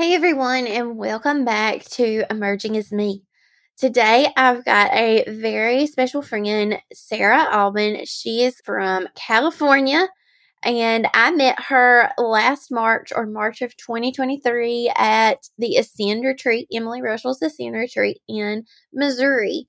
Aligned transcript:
Hey 0.00 0.14
everyone, 0.14 0.66
and 0.66 0.96
welcome 0.96 1.44
back 1.44 1.84
to 1.90 2.24
Emerging 2.30 2.74
as 2.78 2.90
Me. 2.90 3.22
Today 3.76 4.28
I've 4.34 4.64
got 4.64 4.90
a 4.94 5.24
very 5.28 5.86
special 5.88 6.22
friend, 6.22 6.80
Sarah 6.90 7.46
Albin. 7.52 8.06
She 8.06 8.42
is 8.42 8.62
from 8.64 9.08
California, 9.14 10.08
and 10.62 11.06
I 11.12 11.32
met 11.32 11.60
her 11.64 12.12
last 12.16 12.72
March 12.72 13.12
or 13.14 13.26
March 13.26 13.60
of 13.60 13.76
2023 13.76 14.90
at 14.96 15.46
the 15.58 15.76
Ascend 15.76 16.24
Retreat, 16.24 16.68
Emily 16.72 17.02
Russell's 17.02 17.42
Ascend 17.42 17.74
Retreat 17.74 18.22
in 18.26 18.64
Missouri. 18.94 19.68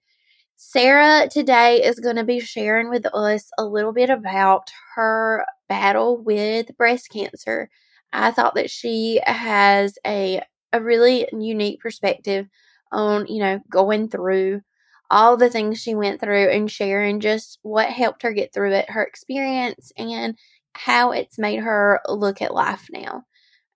Sarah 0.56 1.28
today 1.30 1.84
is 1.84 2.00
going 2.00 2.16
to 2.16 2.24
be 2.24 2.40
sharing 2.40 2.90
with 2.90 3.06
us 3.14 3.50
a 3.58 3.66
little 3.66 3.92
bit 3.92 4.10
about 4.10 4.72
her 4.96 5.46
battle 5.68 6.24
with 6.24 6.78
breast 6.78 7.10
cancer. 7.10 7.70
I 8.14 8.32
thought 8.32 8.56
that 8.56 8.70
she 8.70 9.22
has 9.26 9.98
a 10.06 10.42
a 10.74 10.82
really 10.82 11.28
unique 11.34 11.82
perspective 11.82 12.48
on, 12.92 13.28
you 13.28 13.40
know, 13.40 13.60
going 13.70 14.10
through 14.10 14.62
all 15.10 15.36
the 15.36 15.50
things 15.50 15.80
she 15.82 15.94
went 15.96 16.22
through 16.22 16.50
and 16.50 16.72
sharing 16.72 17.20
just 17.20 17.60
what 17.64 17.90
helped 17.90 18.24
her 18.24 18.32
get 18.32 18.54
through 18.54 18.72
it, 18.74 18.90
her 18.90 19.04
experience, 19.04 19.92
and 19.98 20.38
how 20.74 21.12
it's 21.12 21.38
made 21.38 21.60
her 21.60 22.00
look 22.08 22.42
at 22.42 22.54
life 22.54 22.88
now. 22.92 23.24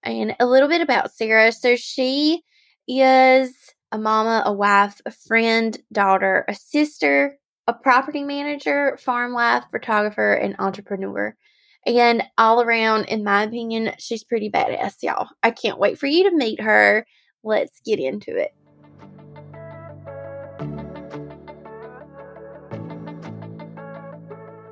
And 0.03 0.35
a 0.39 0.45
little 0.45 0.69
bit 0.69 0.81
about 0.81 1.13
Sarah. 1.13 1.51
So 1.51 1.75
she 1.75 2.43
is 2.87 3.53
a 3.91 3.97
mama, 3.97 4.43
a 4.45 4.53
wife, 4.53 5.01
a 5.05 5.11
friend, 5.11 5.77
daughter, 5.91 6.45
a 6.47 6.55
sister, 6.55 7.37
a 7.67 7.73
property 7.73 8.23
manager, 8.23 8.97
farm 8.97 9.33
life, 9.33 9.63
photographer, 9.71 10.33
and 10.33 10.55
entrepreneur. 10.59 11.35
And 11.85 12.23
all 12.37 12.61
around, 12.61 13.05
in 13.05 13.23
my 13.23 13.43
opinion, 13.43 13.91
she's 13.99 14.23
pretty 14.23 14.49
badass, 14.49 15.03
y'all. 15.03 15.27
I 15.43 15.51
can't 15.51 15.77
wait 15.77 15.99
for 15.99 16.07
you 16.07 16.29
to 16.29 16.35
meet 16.35 16.61
her. 16.61 17.05
Let's 17.43 17.79
get 17.85 17.99
into 17.99 18.35
it. 18.35 18.55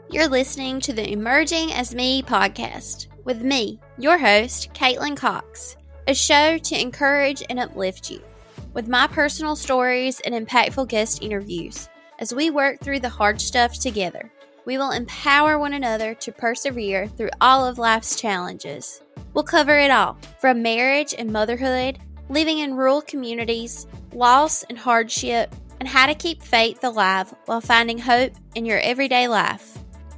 You're 0.09 0.27
listening 0.27 0.79
to 0.81 0.93
the 0.93 1.11
Emerging 1.11 1.71
as 1.73 1.93
Me 1.95 2.21
podcast 2.21 3.07
with 3.25 3.41
me, 3.41 3.79
your 3.97 4.17
host, 4.17 4.73
Kaitlin 4.73 5.15
Cox, 5.15 5.75
a 6.07 6.13
show 6.15 6.57
to 6.57 6.81
encourage 6.81 7.43
and 7.49 7.59
uplift 7.59 8.09
you 8.09 8.21
with 8.73 8.87
my 8.87 9.07
personal 9.07 9.55
stories 9.55 10.19
and 10.21 10.33
impactful 10.33 10.87
guest 10.87 11.21
interviews 11.21 11.89
as 12.19 12.33
we 12.33 12.49
work 12.49 12.79
through 12.79 12.99
the 12.99 13.09
hard 13.09 13.39
stuff 13.39 13.79
together. 13.79 14.31
We 14.65 14.77
will 14.77 14.91
empower 14.91 15.59
one 15.59 15.73
another 15.73 16.13
to 16.15 16.31
persevere 16.31 17.07
through 17.07 17.31
all 17.41 17.65
of 17.65 17.77
life's 17.77 18.19
challenges. 18.19 19.01
We'll 19.33 19.43
cover 19.43 19.77
it 19.77 19.91
all 19.91 20.17
from 20.39 20.61
marriage 20.61 21.13
and 21.17 21.31
motherhood, 21.31 21.99
living 22.29 22.59
in 22.59 22.75
rural 22.75 23.01
communities, 23.01 23.87
loss 24.13 24.63
and 24.63 24.77
hardship, 24.77 25.53
and 25.79 25.89
how 25.89 26.05
to 26.05 26.15
keep 26.15 26.41
faith 26.41 26.83
alive 26.83 27.33
while 27.45 27.59
finding 27.59 27.97
hope 27.97 28.33
in 28.55 28.65
your 28.65 28.79
everyday 28.79 29.27
life. 29.27 29.77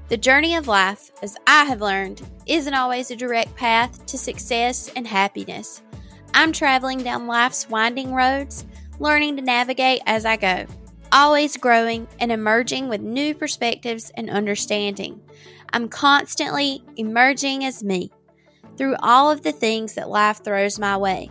The 0.10 0.18
journey 0.18 0.56
of 0.56 0.68
life, 0.68 1.12
as 1.24 1.36
I 1.48 1.66
have 1.66 1.82
learned, 1.82 2.22
isn't 2.46 2.74
always 2.76 3.10
a 3.10 3.16
direct 3.16 3.56
path 3.56 4.06
to 4.06 4.18
success 4.18 4.92
and 4.96 5.08
happiness. 5.08 5.82
I'm 6.36 6.52
traveling 6.52 7.02
down 7.02 7.26
life's 7.26 7.68
winding 7.68 8.14
roads, 8.14 8.66
learning 9.00 9.38
to 9.38 9.42
navigate 9.42 10.02
as 10.06 10.26
I 10.26 10.38
go, 10.38 10.68
always 11.16 11.56
growing 11.56 12.06
and 12.20 12.30
emerging 12.30 12.90
with 12.90 13.00
new 13.00 13.34
perspectives 13.34 14.12
and 14.18 14.30
understanding. 14.30 15.18
I'm 15.72 15.88
constantly 15.88 16.84
emerging 16.98 17.64
as 17.64 17.86
me 17.86 18.12
through 18.76 18.98
all 19.00 19.32
of 19.32 19.42
the 19.42 19.54
things 19.54 19.94
that 19.94 20.10
life 20.10 20.44
throws 20.44 20.78
my 20.78 20.98
way. 20.98 21.30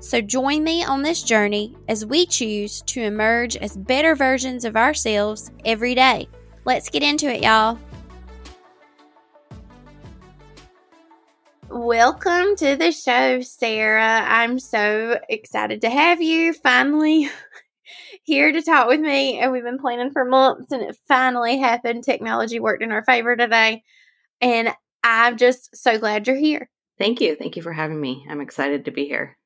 So 0.00 0.20
join 0.20 0.62
me 0.62 0.84
on 0.84 1.00
this 1.00 1.22
journey 1.22 1.74
as 1.88 2.04
we 2.04 2.26
choose 2.26 2.82
to 2.82 3.00
emerge 3.00 3.56
as 3.56 3.74
better 3.74 4.14
versions 4.14 4.66
of 4.66 4.76
ourselves 4.76 5.50
every 5.64 5.94
day. 5.94 6.28
Let's 6.66 6.90
get 6.90 7.02
into 7.02 7.32
it, 7.32 7.42
y'all. 7.42 7.78
Welcome 11.70 12.54
to 12.56 12.76
the 12.76 12.92
show, 12.92 13.40
Sarah. 13.40 14.26
I'm 14.26 14.58
so 14.58 15.18
excited 15.30 15.80
to 15.80 15.88
have 15.88 16.20
you 16.20 16.52
finally 16.52 17.30
here 18.22 18.52
to 18.52 18.62
talk 18.62 18.88
with 18.88 19.00
me. 19.00 19.38
And 19.38 19.52
we've 19.52 19.62
been 19.62 19.78
planning 19.78 20.10
for 20.10 20.24
months, 20.24 20.72
and 20.72 20.82
it 20.82 20.96
finally 21.08 21.58
happened. 21.58 22.04
Technology 22.04 22.60
worked 22.60 22.82
in 22.82 22.92
our 22.92 23.04
favor 23.04 23.36
today. 23.36 23.82
And 24.40 24.70
I'm 25.04 25.36
just 25.36 25.76
so 25.76 25.98
glad 25.98 26.26
you're 26.26 26.36
here. 26.36 26.70
Thank 26.98 27.20
you. 27.20 27.34
Thank 27.36 27.56
you 27.56 27.62
for 27.62 27.72
having 27.72 28.00
me. 28.00 28.26
I'm 28.28 28.40
excited 28.40 28.84
to 28.84 28.90
be 28.90 29.06
here. 29.06 29.36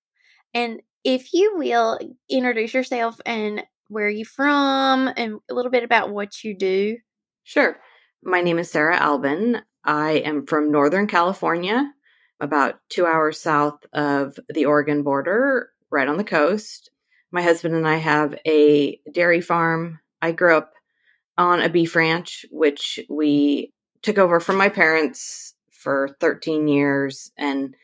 And 0.53 0.81
if 1.05 1.33
you 1.33 1.55
will 1.57 1.99
introduce 2.29 2.75
yourself 2.75 3.21
and 3.25 3.63
where 3.89 4.09
you're 4.09 4.27
from 4.27 5.09
and 5.17 5.39
a 5.49 5.55
little 5.55 5.71
bit 5.71 5.85
about 5.85 6.11
what 6.11 6.43
you 6.43 6.57
do. 6.57 6.97
Sure. 7.45 7.79
My 8.23 8.41
name 8.41 8.59
is 8.59 8.71
Sarah 8.71 8.97
Albin. 8.97 9.63
I 9.85 10.13
am 10.25 10.47
from 10.47 10.73
Northern 10.73 11.07
California 11.07 11.93
about 12.41 12.81
two 12.89 13.07
hours 13.07 13.41
south 13.41 13.87
of 13.93 14.37
the 14.49 14.67
Oregon 14.67 15.03
border, 15.03 15.71
right 15.91 16.09
on 16.09 16.17
the 16.17 16.25
coast. 16.25 16.91
My 17.37 17.43
husband 17.43 17.75
and 17.75 17.87
I 17.87 17.97
have 17.97 18.35
a 18.47 18.99
dairy 19.13 19.43
farm. 19.43 20.01
I 20.23 20.33
grew 20.33 20.57
up 20.57 20.73
on 21.37 21.61
a 21.61 21.69
beef 21.69 21.95
ranch, 21.95 22.47
which 22.51 22.99
we 23.11 23.75
took 24.01 24.17
over 24.17 24.41
from 24.41 24.57
my 24.57 24.71
parents 24.71 25.53
for 25.71 26.17
13 26.19 26.67
years. 26.67 27.31
And 27.37 27.77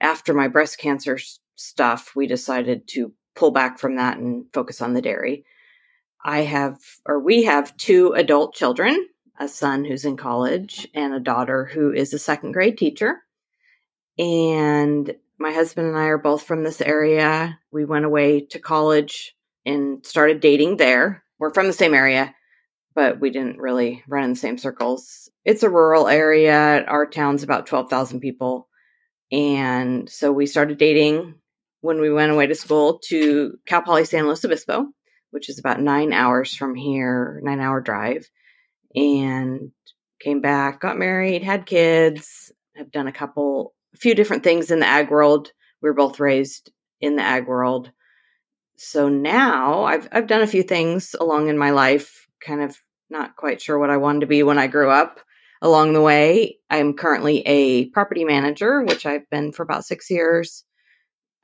after 0.00 0.32
my 0.32 0.46
breast 0.46 0.78
cancer 0.78 1.18
stuff, 1.56 2.12
we 2.14 2.28
decided 2.28 2.86
to 2.90 3.12
pull 3.34 3.50
back 3.50 3.80
from 3.80 3.96
that 3.96 4.18
and 4.18 4.44
focus 4.52 4.80
on 4.80 4.94
the 4.94 5.02
dairy. 5.02 5.44
I 6.24 6.42
have, 6.42 6.78
or 7.04 7.18
we 7.18 7.42
have 7.42 7.76
two 7.76 8.12
adult 8.12 8.54
children 8.54 9.08
a 9.40 9.48
son 9.48 9.84
who's 9.84 10.04
in 10.04 10.18
college 10.18 10.86
and 10.94 11.14
a 11.14 11.18
daughter 11.18 11.64
who 11.64 11.92
is 11.92 12.14
a 12.14 12.18
second 12.20 12.52
grade 12.52 12.78
teacher. 12.78 13.24
And 14.20 15.16
my 15.40 15.52
husband 15.52 15.88
and 15.88 15.96
I 15.96 16.04
are 16.04 16.18
both 16.18 16.42
from 16.42 16.62
this 16.62 16.82
area. 16.82 17.58
We 17.72 17.86
went 17.86 18.04
away 18.04 18.42
to 18.50 18.58
college 18.58 19.34
and 19.64 20.04
started 20.04 20.40
dating 20.40 20.76
there. 20.76 21.24
We're 21.38 21.54
from 21.54 21.66
the 21.66 21.72
same 21.72 21.94
area, 21.94 22.34
but 22.94 23.20
we 23.20 23.30
didn't 23.30 23.58
really 23.58 24.04
run 24.06 24.24
in 24.24 24.30
the 24.30 24.36
same 24.36 24.58
circles. 24.58 25.30
It's 25.46 25.62
a 25.62 25.70
rural 25.70 26.08
area. 26.08 26.84
Our 26.84 27.06
town's 27.06 27.42
about 27.42 27.66
12,000 27.66 28.20
people. 28.20 28.68
And 29.32 30.10
so 30.10 30.30
we 30.30 30.44
started 30.44 30.76
dating 30.76 31.36
when 31.80 32.02
we 32.02 32.12
went 32.12 32.32
away 32.32 32.46
to 32.46 32.54
school 32.54 33.00
to 33.08 33.56
Cal 33.64 33.80
Poly 33.80 34.04
San 34.04 34.26
Luis 34.26 34.44
Obispo, 34.44 34.88
which 35.30 35.48
is 35.48 35.58
about 35.58 35.80
nine 35.80 36.12
hours 36.12 36.54
from 36.54 36.74
here, 36.74 37.40
nine 37.42 37.60
hour 37.60 37.80
drive. 37.80 38.28
And 38.94 39.70
came 40.20 40.42
back, 40.42 40.80
got 40.80 40.98
married, 40.98 41.42
had 41.42 41.64
kids, 41.64 42.52
have 42.76 42.92
done 42.92 43.06
a 43.06 43.12
couple 43.12 43.72
few 44.00 44.14
different 44.14 44.42
things 44.42 44.70
in 44.70 44.80
the 44.80 44.86
ag 44.86 45.10
world. 45.10 45.52
We 45.82 45.88
were 45.88 45.94
both 45.94 46.20
raised 46.20 46.70
in 47.00 47.16
the 47.16 47.22
ag 47.22 47.46
world. 47.46 47.90
So 48.76 49.08
now 49.08 49.84
I've 49.84 50.08
I've 50.12 50.26
done 50.26 50.42
a 50.42 50.46
few 50.46 50.62
things 50.62 51.14
along 51.18 51.48
in 51.48 51.58
my 51.58 51.70
life, 51.70 52.26
kind 52.44 52.62
of 52.62 52.76
not 53.10 53.36
quite 53.36 53.60
sure 53.60 53.78
what 53.78 53.90
I 53.90 53.98
wanted 53.98 54.20
to 54.20 54.26
be 54.26 54.42
when 54.42 54.58
I 54.58 54.66
grew 54.66 54.90
up. 54.90 55.20
Along 55.62 55.92
the 55.92 56.00
way, 56.00 56.56
I'm 56.70 56.94
currently 56.94 57.40
a 57.46 57.90
property 57.90 58.24
manager, 58.24 58.82
which 58.82 59.04
I've 59.04 59.28
been 59.28 59.52
for 59.52 59.62
about 59.62 59.84
6 59.84 60.10
years. 60.10 60.64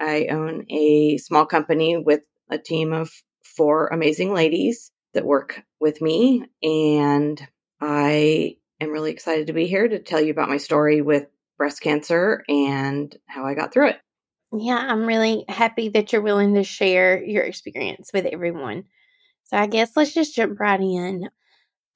I 0.00 0.28
own 0.31 0.65
a 0.71 1.19
small 1.19 1.45
company 1.45 1.99
with 1.99 2.22
a 2.50 2.59
team 2.59 2.93
of 2.93 3.11
four 3.45 3.89
amazing 3.89 4.33
ladies 4.33 4.91
that 5.15 5.25
work 5.25 5.62
with 5.81 6.00
me 6.00 6.45
and 6.62 7.41
I 7.81 8.56
am 8.81 8.91
really 8.91 9.11
excited 9.11 9.47
to 9.47 9.53
be 9.53 9.66
here 9.66 9.89
to 9.89 9.99
tell 9.99 10.21
you 10.21 10.31
about 10.31 10.49
my 10.49 10.56
story 10.56 11.00
with 11.00 11.27
breast 11.56 11.81
cancer 11.81 12.44
and 12.49 13.17
how 13.27 13.44
I 13.44 13.55
got 13.55 13.72
through 13.72 13.91
it. 13.91 13.99
Yeah, 14.53 14.78
I'm 14.78 15.06
really 15.06 15.44
happy 15.49 15.89
that 15.91 16.12
you're 16.12 16.22
willing 16.22 16.54
to 16.54 16.65
share 16.65 17.22
your 17.22 17.42
experience 17.42 18.10
with 18.13 18.27
everyone. 18.27 18.84
So 19.45 19.57
I 19.57 19.66
guess 19.66 19.97
let's 19.97 20.15
just 20.15 20.34
jump 20.34 20.59
right 20.60 20.80
in. 20.80 21.28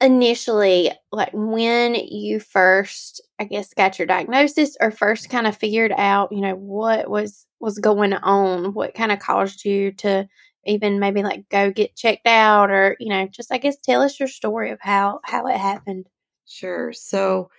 Initially, 0.01 0.91
like 1.13 1.31
when 1.33 1.95
you 1.95 2.41
first, 2.41 3.21
I 3.39 3.45
guess, 3.45 3.75
got 3.75 3.99
your 3.99 4.07
diagnosis 4.07 4.77
or 4.81 4.91
first 4.91 5.29
kind 5.29 5.47
of 5.47 5.57
figured 5.57 5.93
out, 5.97 6.33
you 6.33 6.41
know, 6.41 6.55
what 6.55 7.11
was 7.11 7.47
was 7.61 7.79
going 7.79 8.15
on, 8.15 8.73
what 8.73 8.95
kind 8.95 9.13
of 9.13 9.19
caused 9.19 9.65
you 9.65 9.93
to 9.93 10.27
even 10.65 11.01
maybe 11.01 11.23
like 11.23 11.49
go 11.51 11.71
get 11.71 11.97
checked 11.97 12.27
out 12.27 12.71
or, 12.71 12.97
you 12.99 13.11
know, 13.11 13.27
just 13.27 13.53
I 13.53 13.59
guess 13.59 13.77
tell 13.77 14.03
us 14.03 14.19
your 14.19 14.29
story 14.29 14.71
of 14.71 14.81
how 14.81 15.21
how 15.25 15.47
it 15.47 15.57
happened. 15.57 16.07
Sure. 16.47 16.93
So 16.93 17.51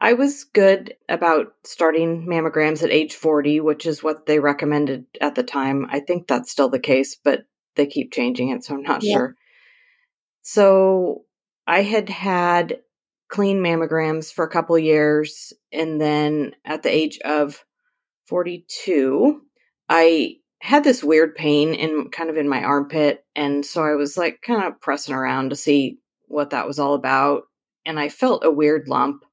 I 0.00 0.14
was 0.14 0.44
good 0.44 0.94
about 1.08 1.52
starting 1.64 2.26
mammograms 2.26 2.82
at 2.82 2.90
age 2.90 3.14
40, 3.14 3.60
which 3.60 3.84
is 3.84 4.02
what 4.02 4.26
they 4.26 4.38
recommended 4.38 5.04
at 5.20 5.34
the 5.34 5.42
time. 5.42 5.86
I 5.90 6.00
think 6.00 6.26
that's 6.26 6.50
still 6.50 6.70
the 6.70 6.78
case, 6.78 7.16
but 7.22 7.44
they 7.76 7.86
keep 7.86 8.12
changing 8.12 8.48
it, 8.48 8.64
so 8.64 8.74
I'm 8.74 8.82
not 8.82 9.02
yeah. 9.02 9.14
sure. 9.14 9.34
So 10.42 11.24
I 11.66 11.82
had 11.82 12.08
had 12.08 12.80
clean 13.28 13.60
mammograms 13.60 14.32
for 14.32 14.44
a 14.44 14.50
couple 14.50 14.78
years. 14.78 15.52
And 15.72 16.00
then 16.00 16.52
at 16.64 16.82
the 16.82 16.92
age 16.92 17.18
of 17.24 17.64
42, 18.26 19.40
I 19.88 20.36
had 20.60 20.84
this 20.84 21.02
weird 21.02 21.34
pain 21.34 21.74
in 21.74 22.10
kind 22.10 22.28
of 22.28 22.36
in 22.36 22.48
my 22.48 22.62
armpit. 22.62 23.24
And 23.34 23.64
so 23.64 23.82
I 23.82 23.94
was 23.94 24.18
like 24.18 24.42
kind 24.42 24.64
of 24.64 24.80
pressing 24.80 25.14
around 25.14 25.50
to 25.50 25.56
see 25.56 25.98
what 26.26 26.50
that 26.50 26.66
was 26.66 26.78
all 26.78 26.94
about. 26.94 27.42
And 27.86 27.98
I 27.98 28.08
felt 28.08 28.44
a 28.44 28.50
weird 28.50 28.88
lump 28.88 29.24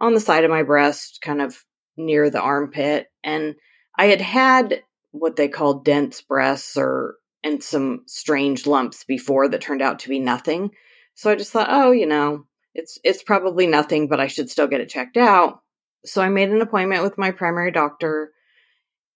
on 0.00 0.14
the 0.14 0.20
side 0.20 0.44
of 0.44 0.50
my 0.50 0.62
breast, 0.62 1.20
kind 1.22 1.42
of 1.42 1.62
near 1.96 2.30
the 2.30 2.40
armpit. 2.40 3.08
And 3.22 3.56
I 3.96 4.06
had 4.06 4.20
had 4.20 4.82
what 5.12 5.36
they 5.36 5.48
call 5.48 5.80
dense 5.80 6.22
breasts 6.22 6.76
or 6.76 7.16
and 7.42 7.62
some 7.62 8.02
strange 8.06 8.66
lumps 8.66 9.04
before 9.04 9.48
that 9.48 9.60
turned 9.60 9.82
out 9.82 10.00
to 10.00 10.08
be 10.08 10.18
nothing. 10.18 10.70
So 11.14 11.30
I 11.30 11.36
just 11.36 11.52
thought, 11.52 11.68
oh, 11.70 11.90
you 11.90 12.06
know, 12.06 12.44
it's 12.74 12.98
it's 13.02 13.22
probably 13.22 13.66
nothing, 13.66 14.08
but 14.08 14.20
I 14.20 14.26
should 14.26 14.50
still 14.50 14.66
get 14.66 14.80
it 14.80 14.88
checked 14.88 15.16
out. 15.16 15.60
So 16.04 16.22
I 16.22 16.28
made 16.28 16.50
an 16.50 16.62
appointment 16.62 17.02
with 17.02 17.18
my 17.18 17.30
primary 17.30 17.72
doctor 17.72 18.32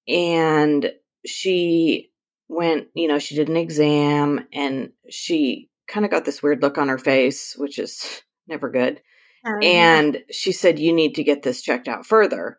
and 0.06 0.90
she 1.24 2.10
went, 2.48 2.88
you 2.94 3.08
know, 3.08 3.18
she 3.18 3.36
did 3.36 3.48
an 3.48 3.56
exam 3.56 4.46
and 4.52 4.90
she 5.08 5.70
kind 5.88 6.04
of 6.04 6.10
got 6.10 6.24
this 6.24 6.42
weird 6.42 6.62
look 6.62 6.78
on 6.78 6.88
her 6.88 6.98
face, 6.98 7.54
which 7.56 7.78
is 7.78 8.22
never 8.48 8.70
good. 8.70 9.00
Oh, 9.46 9.58
and 9.60 10.22
she 10.30 10.52
said, 10.52 10.78
You 10.78 10.92
need 10.92 11.16
to 11.16 11.24
get 11.24 11.42
this 11.42 11.62
checked 11.62 11.88
out 11.88 12.06
further. 12.06 12.58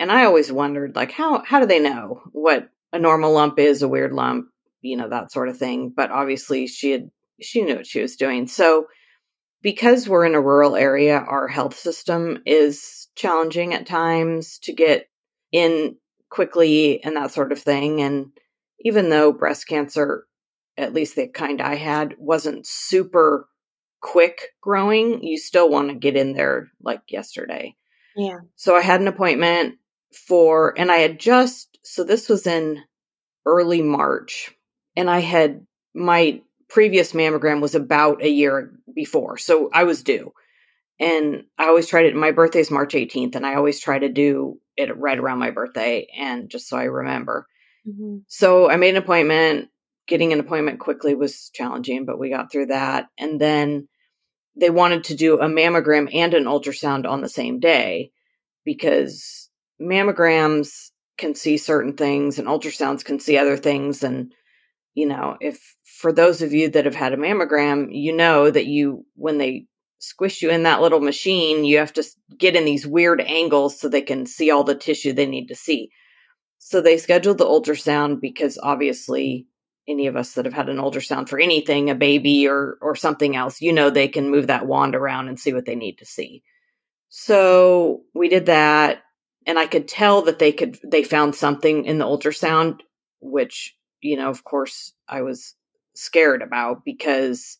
And 0.00 0.12
I 0.12 0.24
always 0.24 0.52
wondered, 0.52 0.94
like, 0.94 1.12
how 1.12 1.42
how 1.44 1.60
do 1.60 1.66
they 1.66 1.80
know 1.80 2.22
what 2.32 2.68
a 2.92 2.98
normal 2.98 3.32
lump 3.32 3.58
is, 3.58 3.82
a 3.82 3.88
weird 3.88 4.12
lump, 4.12 4.48
you 4.80 4.96
know, 4.96 5.08
that 5.08 5.32
sort 5.32 5.48
of 5.48 5.58
thing. 5.58 5.92
But 5.94 6.10
obviously 6.10 6.66
she 6.66 6.90
had 6.92 7.10
she 7.40 7.62
knew 7.62 7.76
what 7.76 7.86
she 7.86 8.00
was 8.00 8.16
doing. 8.16 8.46
So 8.46 8.86
because 9.62 10.08
we're 10.08 10.24
in 10.24 10.34
a 10.34 10.40
rural 10.40 10.76
area, 10.76 11.18
our 11.18 11.48
health 11.48 11.76
system 11.76 12.38
is 12.46 13.08
challenging 13.16 13.74
at 13.74 13.86
times 13.86 14.58
to 14.62 14.72
get 14.72 15.08
in 15.52 15.96
quickly 16.30 17.02
and 17.02 17.16
that 17.16 17.32
sort 17.32 17.52
of 17.52 17.60
thing. 17.60 18.00
And 18.00 18.26
even 18.80 19.08
though 19.10 19.32
breast 19.32 19.66
cancer, 19.66 20.24
at 20.76 20.94
least 20.94 21.16
the 21.16 21.28
kind 21.28 21.60
I 21.60 21.74
had, 21.74 22.14
wasn't 22.18 22.66
super 22.66 23.48
quick 24.00 24.40
growing, 24.60 25.22
you 25.22 25.38
still 25.38 25.68
want 25.70 25.88
to 25.88 25.94
get 25.94 26.16
in 26.16 26.32
there 26.32 26.70
like 26.82 27.02
yesterday. 27.08 27.74
Yeah. 28.16 28.38
So 28.56 28.74
I 28.74 28.80
had 28.80 29.00
an 29.00 29.08
appointment 29.08 29.76
for, 30.26 30.74
and 30.78 30.90
I 30.90 30.96
had 30.96 31.18
just, 31.20 31.78
so 31.84 32.04
this 32.04 32.28
was 32.28 32.46
in 32.46 32.82
early 33.46 33.82
March, 33.82 34.50
and 34.96 35.08
I 35.08 35.20
had, 35.20 35.66
my 35.94 36.42
previous 36.68 37.12
mammogram 37.12 37.60
was 37.60 37.74
about 37.74 38.22
a 38.22 38.28
year 38.28 38.72
before. 38.94 39.38
So 39.38 39.70
I 39.72 39.84
was 39.84 40.02
due. 40.02 40.32
And 41.00 41.44
I 41.56 41.66
always 41.66 41.86
try 41.86 42.10
to, 42.10 42.14
my 42.14 42.32
birthday 42.32 42.60
is 42.60 42.70
March 42.70 42.94
18th, 42.94 43.36
and 43.36 43.46
I 43.46 43.54
always 43.54 43.78
try 43.78 43.98
to 43.98 44.08
do 44.08 44.58
it 44.76 44.96
right 44.96 45.18
around 45.18 45.38
my 45.38 45.50
birthday, 45.50 46.08
and 46.16 46.50
just 46.50 46.68
so 46.68 46.76
I 46.76 46.84
remember. 46.84 47.46
Mm-hmm. 47.86 48.18
So 48.26 48.68
I 48.68 48.76
made 48.76 48.90
an 48.90 49.02
appointment. 49.02 49.68
Getting 50.08 50.32
an 50.32 50.40
appointment 50.40 50.80
quickly 50.80 51.14
was 51.14 51.50
challenging, 51.52 52.06
but 52.06 52.18
we 52.18 52.30
got 52.30 52.50
through 52.50 52.66
that. 52.66 53.06
And 53.18 53.40
then 53.40 53.88
they 54.56 54.70
wanted 54.70 55.04
to 55.04 55.14
do 55.14 55.38
a 55.38 55.46
mammogram 55.46 56.08
and 56.12 56.34
an 56.34 56.44
ultrasound 56.44 57.06
on 57.06 57.20
the 57.20 57.28
same 57.28 57.60
day 57.60 58.10
because 58.64 59.50
mammograms 59.80 60.90
can 61.16 61.34
see 61.34 61.56
certain 61.58 61.94
things 61.94 62.38
and 62.38 62.48
ultrasounds 62.48 63.04
can 63.04 63.20
see 63.20 63.36
other 63.36 63.56
things. 63.56 64.02
And, 64.02 64.32
you 64.94 65.06
know, 65.06 65.36
if 65.40 65.76
for 65.84 66.12
those 66.12 66.42
of 66.42 66.52
you 66.52 66.70
that 66.70 66.84
have 66.84 66.94
had 66.94 67.12
a 67.12 67.16
mammogram, 67.16 67.88
you 67.90 68.14
know 68.14 68.50
that 68.50 68.66
you, 68.66 69.04
when 69.14 69.38
they 69.38 69.66
squish 69.98 70.42
you 70.42 70.50
in 70.50 70.62
that 70.62 70.80
little 70.80 71.00
machine, 71.00 71.64
you 71.64 71.78
have 71.78 71.92
to 71.92 72.04
get 72.38 72.56
in 72.56 72.64
these 72.64 72.86
weird 72.86 73.20
angles 73.20 73.78
so 73.78 73.88
they 73.88 74.02
can 74.02 74.26
see 74.26 74.50
all 74.50 74.64
the 74.64 74.74
tissue 74.74 75.12
they 75.12 75.26
need 75.26 75.48
to 75.48 75.54
see. 75.54 75.90
So 76.58 76.80
they 76.80 76.98
scheduled 76.98 77.38
the 77.38 77.46
ultrasound 77.46 78.20
because 78.20 78.58
obviously 78.62 79.46
any 79.88 80.06
of 80.06 80.16
us 80.16 80.34
that 80.34 80.44
have 80.44 80.54
had 80.54 80.68
an 80.68 80.76
ultrasound 80.76 81.28
for 81.28 81.40
anything, 81.40 81.90
a 81.90 81.94
baby 81.94 82.46
or 82.46 82.78
or 82.80 82.94
something 82.94 83.34
else, 83.34 83.60
you 83.60 83.72
know 83.72 83.90
they 83.90 84.08
can 84.08 84.30
move 84.30 84.48
that 84.48 84.66
wand 84.66 84.94
around 84.94 85.28
and 85.28 85.40
see 85.40 85.52
what 85.52 85.64
they 85.64 85.74
need 85.74 85.98
to 85.98 86.04
see. 86.04 86.42
So 87.08 88.02
we 88.14 88.28
did 88.28 88.46
that 88.46 89.02
and 89.46 89.58
I 89.58 89.66
could 89.66 89.88
tell 89.88 90.22
that 90.22 90.38
they 90.38 90.52
could 90.52 90.78
they 90.84 91.02
found 91.02 91.34
something 91.34 91.86
in 91.86 91.98
the 91.98 92.04
ultrasound 92.04 92.80
which, 93.20 93.74
you 94.00 94.16
know, 94.16 94.28
of 94.28 94.44
course 94.44 94.92
I 95.08 95.22
was 95.22 95.54
scared 95.94 96.42
about 96.42 96.84
because 96.84 97.58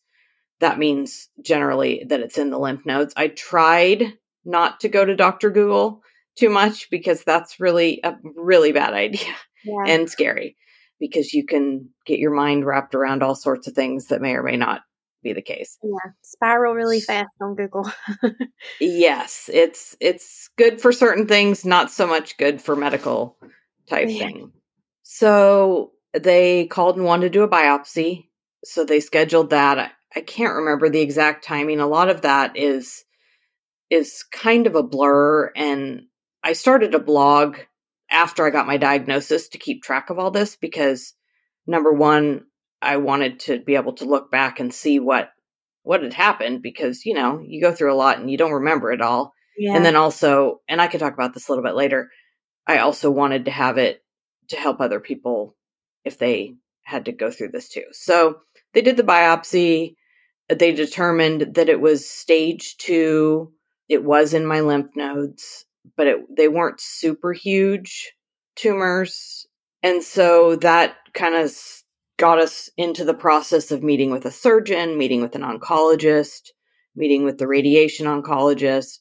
that 0.59 0.77
means 0.77 1.29
generally 1.43 2.05
that 2.07 2.19
it's 2.19 2.37
in 2.37 2.51
the 2.51 2.59
lymph 2.59 2.85
nodes. 2.85 3.13
I 3.17 3.29
tried 3.29 4.13
not 4.45 4.81
to 4.81 4.89
go 4.89 5.03
to 5.03 5.15
Dr. 5.15 5.49
Google 5.49 6.01
too 6.37 6.49
much 6.49 6.89
because 6.89 7.23
that's 7.23 7.59
really 7.59 7.99
a 8.03 8.15
really 8.23 8.71
bad 8.71 8.93
idea 8.93 9.33
yeah. 9.65 9.83
and 9.87 10.09
scary 10.09 10.55
because 10.99 11.33
you 11.33 11.45
can 11.45 11.89
get 12.05 12.19
your 12.19 12.33
mind 12.33 12.65
wrapped 12.65 12.95
around 12.95 13.23
all 13.23 13.35
sorts 13.35 13.67
of 13.67 13.73
things 13.73 14.07
that 14.07 14.21
may 14.21 14.33
or 14.33 14.43
may 14.43 14.57
not 14.57 14.81
be 15.23 15.33
the 15.33 15.41
case. 15.41 15.77
Yeah, 15.83 16.11
spiral 16.21 16.73
really 16.73 17.01
fast 17.01 17.29
on 17.41 17.55
Google. 17.55 17.91
yes, 18.79 19.49
it's 19.51 19.95
it's 19.99 20.49
good 20.57 20.81
for 20.81 20.91
certain 20.91 21.27
things, 21.27 21.65
not 21.65 21.91
so 21.91 22.07
much 22.07 22.37
good 22.37 22.61
for 22.61 22.75
medical 22.75 23.37
type 23.87 24.07
yeah. 24.09 24.27
thing. 24.27 24.51
So 25.03 25.91
they 26.13 26.67
called 26.67 26.97
and 26.97 27.05
wanted 27.05 27.27
to 27.27 27.29
do 27.29 27.43
a 27.43 27.49
biopsy. 27.49 28.27
So 28.63 28.83
they 28.83 28.99
scheduled 28.99 29.51
that. 29.51 29.91
I 30.15 30.21
can't 30.21 30.55
remember 30.55 30.89
the 30.89 31.01
exact 31.01 31.43
timing. 31.43 31.79
A 31.79 31.87
lot 31.87 32.09
of 32.09 32.21
that 32.21 32.57
is 32.57 33.03
is 33.89 34.23
kind 34.31 34.67
of 34.67 34.75
a 34.75 34.83
blur 34.83 35.51
and 35.55 36.03
I 36.43 36.53
started 36.53 36.93
a 36.93 36.99
blog 36.99 37.57
after 38.09 38.45
I 38.45 38.49
got 38.49 38.67
my 38.67 38.77
diagnosis 38.77 39.49
to 39.49 39.57
keep 39.57 39.83
track 39.83 40.09
of 40.09 40.19
all 40.19 40.31
this 40.31 40.55
because 40.55 41.13
number 41.67 41.91
1 41.91 42.43
I 42.81 42.97
wanted 42.97 43.41
to 43.41 43.59
be 43.59 43.75
able 43.75 43.93
to 43.93 44.05
look 44.05 44.31
back 44.31 44.59
and 44.59 44.73
see 44.73 44.99
what 44.99 45.31
what 45.83 46.03
had 46.03 46.13
happened 46.13 46.61
because 46.61 47.05
you 47.05 47.13
know 47.13 47.41
you 47.45 47.61
go 47.61 47.73
through 47.73 47.93
a 47.93 47.95
lot 47.95 48.19
and 48.19 48.29
you 48.29 48.37
don't 48.37 48.53
remember 48.53 48.91
it 48.91 49.01
all 49.01 49.33
yeah. 49.57 49.75
and 49.75 49.85
then 49.85 49.95
also 49.95 50.61
and 50.67 50.81
I 50.81 50.87
could 50.87 50.99
talk 50.99 51.13
about 51.13 51.33
this 51.33 51.47
a 51.47 51.51
little 51.51 51.63
bit 51.63 51.75
later 51.75 52.09
I 52.67 52.79
also 52.79 53.11
wanted 53.11 53.45
to 53.45 53.51
have 53.51 53.77
it 53.77 54.03
to 54.49 54.55
help 54.55 54.79
other 54.79 54.99
people 54.99 55.55
if 56.05 56.17
they 56.17 56.55
had 56.83 57.05
to 57.05 57.11
go 57.11 57.31
through 57.31 57.49
this 57.49 57.69
too 57.69 57.85
so 57.91 58.39
they 58.73 58.81
did 58.81 58.97
the 58.97 59.03
biopsy 59.03 59.95
they 60.49 60.71
determined 60.71 61.53
that 61.55 61.69
it 61.69 61.79
was 61.79 62.09
stage 62.09 62.77
two. 62.77 63.53
It 63.87 64.03
was 64.03 64.33
in 64.33 64.45
my 64.45 64.61
lymph 64.61 64.95
nodes, 64.95 65.65
but 65.95 66.07
it, 66.07 66.17
they 66.35 66.47
weren't 66.47 66.81
super 66.81 67.33
huge 67.33 68.11
tumors. 68.55 69.45
And 69.83 70.03
so 70.03 70.55
that 70.57 70.95
kind 71.13 71.35
of 71.35 71.53
got 72.17 72.39
us 72.39 72.69
into 72.77 73.05
the 73.05 73.13
process 73.13 73.71
of 73.71 73.81
meeting 73.81 74.11
with 74.11 74.25
a 74.25 74.31
surgeon, 74.31 74.97
meeting 74.97 75.21
with 75.21 75.35
an 75.35 75.41
oncologist, 75.41 76.49
meeting 76.95 77.23
with 77.23 77.37
the 77.37 77.47
radiation 77.47 78.05
oncologist. 78.05 78.99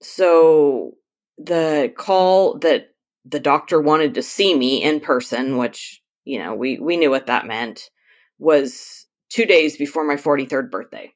So 0.00 0.92
the 1.36 1.92
call 1.96 2.58
that 2.60 2.88
the 3.24 3.40
doctor 3.40 3.80
wanted 3.80 4.14
to 4.14 4.22
see 4.22 4.56
me 4.56 4.82
in 4.82 5.00
person, 5.00 5.56
which, 5.56 6.00
you 6.24 6.38
know, 6.38 6.54
we, 6.54 6.78
we 6.78 6.96
knew 6.96 7.10
what 7.10 7.26
that 7.26 7.46
meant, 7.46 7.90
was 8.38 9.06
two 9.30 9.46
days 9.46 9.76
before 9.76 10.04
my 10.04 10.16
43rd 10.16 10.70
birthday. 10.70 11.12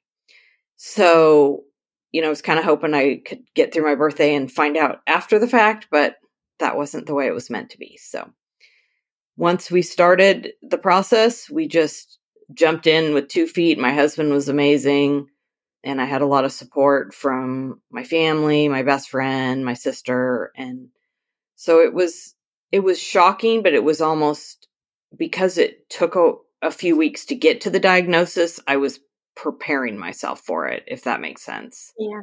So, 0.77 1.65
you 2.13 2.21
know, 2.21 2.29
I 2.29 2.31
was 2.31 2.43
kind 2.43 2.59
of 2.59 2.65
hoping 2.65 2.95
I 2.95 3.21
could 3.25 3.43
get 3.55 3.73
through 3.73 3.85
my 3.85 3.95
birthday 3.95 4.35
and 4.35 4.51
find 4.51 4.77
out 4.77 5.01
after 5.07 5.39
the 5.39 5.49
fact, 5.49 5.89
but 5.91 6.17
that 6.59 6.77
wasn't 6.77 7.07
the 7.07 7.15
way 7.15 7.27
it 7.27 7.35
was 7.35 7.51
meant 7.51 7.71
to 7.71 7.79
be. 7.79 7.99
So, 8.03 8.31
once 9.37 9.71
we 9.71 9.83
started 9.83 10.53
the 10.63 10.79
process, 10.79 11.49
we 11.49 11.69
just 11.69 12.19
jumped 12.55 12.87
in 12.87 13.15
with 13.15 13.29
two 13.29 13.47
feet. 13.47 13.79
My 13.79 13.93
husband 13.93 14.33
was 14.33 14.49
amazing, 14.49 15.27
and 15.85 16.01
I 16.01 16.07
had 16.07 16.23
a 16.23 16.27
lot 16.27 16.45
of 16.45 16.53
support 16.53 17.15
from 17.15 17.81
my 17.91 18.05
family, 18.05 18.69
my 18.69 18.83
best 18.83 19.11
friend, 19.11 19.65
my 19.65 19.75
sister, 19.75 20.53
and 20.57 20.89
so 21.57 21.81
it 21.81 21.93
was 21.93 22.35
it 22.73 22.81
was 22.81 22.99
shocking, 23.01 23.63
but 23.63 23.75
it 23.75 23.85
was 23.85 24.01
almost 24.01 24.69
because 25.17 25.59
it 25.59 25.89
took 25.89 26.17
a 26.17 26.33
a 26.63 26.71
few 26.71 26.97
weeks 26.97 27.25
to 27.27 27.35
get 27.35 27.61
to 27.63 27.71
the 27.71 27.81
diagnosis, 27.81 28.61
I 28.67 28.77
was 28.77 29.01
preparing 29.39 29.97
myself 29.97 30.41
for 30.41 30.67
it, 30.67 30.83
if 30.89 31.05
that 31.05 31.21
makes 31.21 31.43
sense. 31.43 31.93
Yeah. 31.97 32.23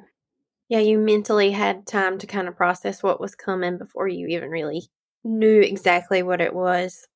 Yeah, 0.67 0.79
you 0.79 0.99
mentally 0.99 1.51
had 1.51 1.87
time 1.87 2.17
to 2.19 2.27
kind 2.27 2.47
of 2.47 2.57
process 2.57 3.01
what 3.01 3.21
was 3.21 3.35
coming 3.35 3.77
before 3.77 4.07
you 4.07 4.27
even 4.27 4.49
really 4.49 4.89
knew 5.23 5.61
exactly 5.61 6.23
what 6.23 6.41
it 6.41 6.53
was. 6.53 7.07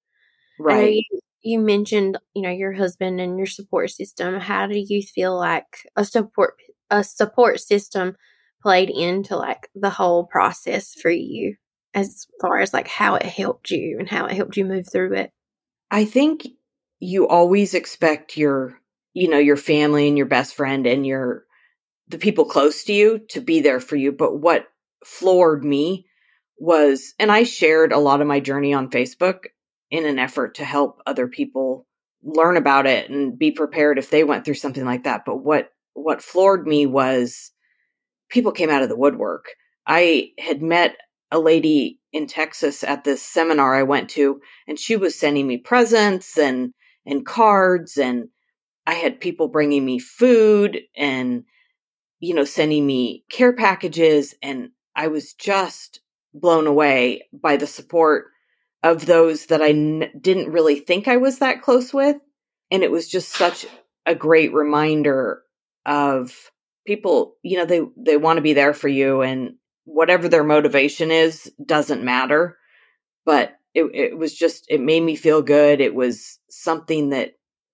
Right. 0.58 1.03
You, 1.12 1.20
you 1.41 1.60
mentioned, 1.60 2.18
you 2.34 2.44
know, 2.44 2.50
your 2.50 2.72
husband 2.72 3.20
and 3.20 3.38
your 3.38 3.48
support 3.48 3.89
system. 3.89 4.39
How 4.39 4.68
do 4.68 4.77
you 4.77 5.01
feel 5.01 5.38
like 5.38 5.65
a 5.96 6.06
support 6.06 6.53
a 6.89 7.03
support 7.03 7.60
system 7.60 8.15
played 8.62 8.89
into 8.89 9.36
like 9.36 9.70
the 9.75 9.89
whole 9.89 10.25
process 10.25 10.94
for 10.94 11.12
you 11.12 11.56
as 11.94 12.25
far 12.41 12.60
as 12.60 12.74
like 12.74 12.88
how 12.88 13.15
it 13.15 13.25
helped 13.25 13.70
you 13.70 13.98
and 14.00 14.10
how 14.10 14.25
it 14.25 14.34
helped 14.34 14.58
you 14.58 14.65
move 14.65 14.86
through 14.91 15.15
it? 15.15 15.32
I 15.91 16.06
think 16.06 16.48
you 17.00 17.27
always 17.27 17.74
expect 17.74 18.38
your, 18.38 18.79
you 19.20 19.30
know, 19.30 19.38
your 19.38 19.58
family 19.58 20.08
and 20.08 20.18
your 20.18 20.28
best 20.28 20.56
friend 20.56 20.88
and 20.88 21.06
your, 21.06 21.44
the 22.08 22.18
people 22.18 22.46
close 22.46 22.86
to 22.86 22.94
you 22.94 23.20
to 23.32 23.42
be 23.42 23.60
there 23.60 23.82
for 23.82 23.98
you. 23.98 24.14
But 24.14 24.40
what 24.40 24.68
floored 25.06 25.66
me 25.66 26.06
was, 26.58 27.14
and 27.20 27.30
I 27.30 27.44
shared 27.44 27.92
a 27.92 28.00
lot 28.00 28.22
of 28.22 28.28
my 28.28 28.40
journey 28.40 28.74
on 28.74 28.90
Facebook 28.90 29.48
in 29.92 30.06
an 30.06 30.20
effort 30.20 30.56
to 30.56 30.64
help 30.64 31.02
other 31.06 31.28
people 31.28 31.86
learn 32.24 32.56
about 32.56 32.86
it 32.86 33.10
and 33.10 33.38
be 33.38 33.52
prepared 33.52 33.98
if 33.98 34.10
they 34.10 34.24
went 34.24 34.46
through 34.46 34.54
something 34.54 34.86
like 34.86 35.04
that. 35.04 35.24
But 35.26 35.38
what 35.38 35.70
what 35.94 36.22
floored 36.22 36.66
me 36.66 36.86
was 36.86 37.52
people 38.30 38.54
came 38.54 38.70
out 38.70 38.84
of 38.84 38.90
the 38.90 38.96
woodwork. 38.96 39.48
I 39.86 40.30
had 40.40 40.62
met 40.62 40.96
a 41.30 41.40
lady 41.40 42.00
in 42.14 42.28
Texas 42.28 42.86
at 42.86 43.04
this 43.04 43.22
seminar 43.22 43.76
I 43.76 43.84
went 43.84 44.10
to, 44.12 44.40
and 44.66 44.80
she 44.80 44.96
was 44.96 45.20
sending 45.20 45.46
me 45.46 45.58
presents 45.58 46.38
and 46.38 46.74
and 47.06 47.26
cards, 47.26 47.98
and 47.98 48.30
I 48.89 48.96
had 48.96 49.19
people 49.19 49.48
bringing 49.50 49.86
me 49.86 50.00
food 50.00 50.79
and 50.98 51.43
you 52.19 52.34
know 52.34 52.43
sending 52.43 52.88
me 52.88 53.24
care 53.29 53.53
packages, 53.53 54.34
and 54.41 54.72
I 54.96 55.10
was 55.10 55.34
just 55.34 56.01
blown 56.34 56.65
away 56.65 57.27
by 57.31 57.58
the 57.58 57.67
support 57.67 58.25
of 58.81 59.05
those 59.05 59.46
that 59.48 59.62
I 59.62 59.69
n- 59.69 60.12
didn't 60.19 60.51
really 60.51 60.79
think 60.79 61.08
I 61.08 61.17
was 61.17 61.38
that 61.38 61.62
close 61.62 61.93
with, 61.93 62.17
and 62.72 62.81
it 62.81 62.89
was 62.89 63.08
just 63.08 63.29
such 63.29 63.67
a 64.08 64.15
great 64.15 64.55
reminder 64.55 65.43
of 65.86 66.36
people. 66.88 67.36
You 67.43 67.60
know, 67.60 67.65
they 67.65 67.81
they 67.96 68.17
want 68.17 68.38
to 68.38 68.41
be 68.41 68.53
there 68.53 68.74
for 68.74 68.88
you, 68.88 69.22
and 69.22 69.51
whatever 69.86 70.27
their 70.27 70.43
motivation 70.43 71.12
is 71.12 71.51
doesn't 71.63 72.03
matter. 72.03 72.58
But 73.24 73.55
it, 73.75 73.84
it 73.93 74.17
was 74.17 74.36
just, 74.36 74.65
it 74.69 74.81
made 74.81 75.01
me 75.03 75.15
feel 75.15 75.43
good. 75.43 75.79
It 75.79 75.93
was 75.93 76.39
something 76.50 77.10
that, 77.10 77.34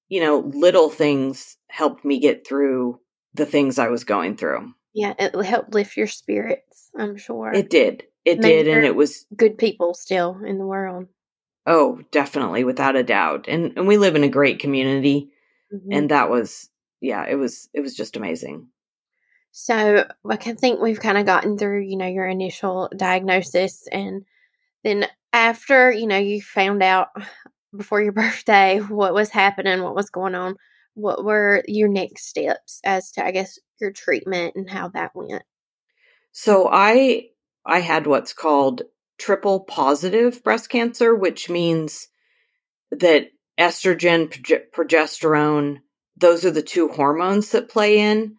you 0.10 0.22
know, 0.22 0.40
little 0.54 0.90
things 0.90 1.58
helped 1.70 2.06
me 2.06 2.20
get 2.20 2.46
through 2.48 3.00
the 3.34 3.46
things 3.46 3.80
I 3.80 3.90
was 3.90 4.04
going 4.04 4.38
through. 4.38 4.74
Yeah, 4.94 5.14
it 5.20 5.36
helped 5.46 5.74
lift 5.74 5.98
your 5.98 6.08
spirits, 6.08 6.90
I'm 6.98 7.18
sure. 7.18 7.52
It 7.54 7.70
did. 7.70 8.04
It 8.24 8.40
Maybe 8.40 8.64
did. 8.64 8.78
And 8.78 8.86
it 8.86 8.96
was 8.96 9.26
good 9.36 9.58
people 9.58 9.94
still 9.94 10.40
in 10.46 10.58
the 10.58 10.66
world. 10.66 11.08
Oh, 11.68 12.02
definitely, 12.12 12.64
without 12.64 12.96
a 12.96 13.04
doubt. 13.04 13.46
And 13.48 13.74
and 13.78 13.88
we 13.88 13.98
live 13.98 14.16
in 14.16 14.24
a 14.24 14.30
great 14.30 14.60
community. 14.60 15.32
Mm-hmm. 15.74 15.92
And 15.92 16.12
that 16.12 16.30
was 16.30 16.70
yeah, 17.02 17.26
it 17.28 17.36
was 17.36 17.70
it 17.74 17.82
was 17.82 17.96
just 17.96 18.16
amazing. 18.16 18.68
So 19.52 20.06
I 20.30 20.36
can 20.36 20.58
think 20.58 20.82
we've 20.82 21.00
kind 21.00 21.18
of 21.18 21.26
gotten 21.26 21.58
through, 21.58 21.82
you 21.82 21.98
know, 21.98 22.08
your 22.08 22.28
initial 22.28 22.90
diagnosis 22.96 23.88
and 23.92 24.26
then 24.84 25.08
after, 25.32 25.92
you 25.92 26.08
know, 26.08 26.18
you 26.18 26.42
found 26.42 26.84
out 26.84 27.08
before 27.78 28.02
your 28.02 28.12
birthday 28.14 28.80
what 28.80 29.14
was 29.14 29.30
happening, 29.30 29.82
what 29.82 29.96
was 29.96 30.10
going 30.10 30.36
on, 30.36 30.56
what 30.94 31.24
were 31.24 31.64
your 31.68 31.90
next 31.90 32.28
steps 32.28 32.80
as 32.84 33.12
to 33.12 33.26
I 33.26 33.32
guess 33.32 33.60
your 33.80 33.92
treatment 33.92 34.56
and 34.56 34.70
how 34.70 34.90
that 34.90 35.12
went? 35.16 35.44
So 36.32 36.70
I 36.72 37.30
I 37.66 37.80
had 37.80 38.08
what's 38.08 38.34
called 38.34 38.84
triple 39.18 39.62
positive 39.62 40.44
breast 40.44 40.70
cancer, 40.70 41.16
which 41.16 41.50
means 41.50 42.08
that 42.92 43.28
estrogen, 43.60 44.30
progesterone, 44.74 45.80
those 46.18 46.46
are 46.46 46.52
the 46.52 46.62
two 46.62 46.90
hormones 46.90 47.52
that 47.52 47.70
play 47.70 48.00
in 48.00 48.38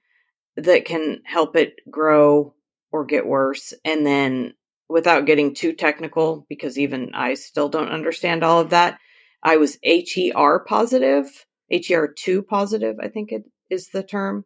that 0.56 0.84
can 0.84 1.20
help 1.24 1.56
it 1.56 1.74
grow 1.90 2.54
or 2.92 3.04
get 3.04 3.26
worse. 3.26 3.74
And 3.84 4.06
then 4.06 4.54
without 4.88 5.26
getting 5.26 5.54
too 5.54 5.72
technical, 5.72 6.46
because 6.48 6.78
even 6.78 7.14
I 7.14 7.34
still 7.34 7.68
don't 7.68 7.90
understand 7.90 8.44
all 8.44 8.60
of 8.60 8.70
that, 8.70 8.98
I 9.42 9.56
was 9.56 9.78
HER 9.84 10.64
positive, 10.66 11.46
HER2 11.72 12.46
positive, 12.46 12.96
I 13.00 13.08
think 13.08 13.32
it 13.32 13.44
is 13.70 13.88
the 13.88 14.02
term. 14.02 14.44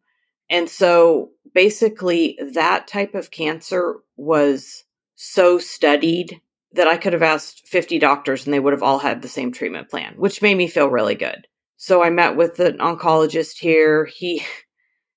And 0.48 0.68
so 0.68 1.30
basically, 1.54 2.38
that 2.54 2.88
type 2.88 3.14
of 3.14 3.30
cancer 3.30 3.96
was 4.16 4.84
so 5.14 5.58
studied 5.58 6.40
that 6.72 6.88
I 6.88 6.96
could 6.96 7.12
have 7.12 7.22
asked 7.22 7.66
50 7.66 7.98
doctors 7.98 8.44
and 8.44 8.54
they 8.54 8.60
would 8.60 8.72
have 8.72 8.82
all 8.82 8.98
had 8.98 9.22
the 9.22 9.28
same 9.28 9.52
treatment 9.52 9.90
plan, 9.90 10.14
which 10.16 10.42
made 10.42 10.56
me 10.56 10.68
feel 10.68 10.88
really 10.88 11.14
good. 11.14 11.46
So 11.76 12.02
I 12.02 12.10
met 12.10 12.36
with 12.36 12.60
an 12.60 12.78
oncologist 12.78 13.58
here. 13.58 14.04
He 14.04 14.44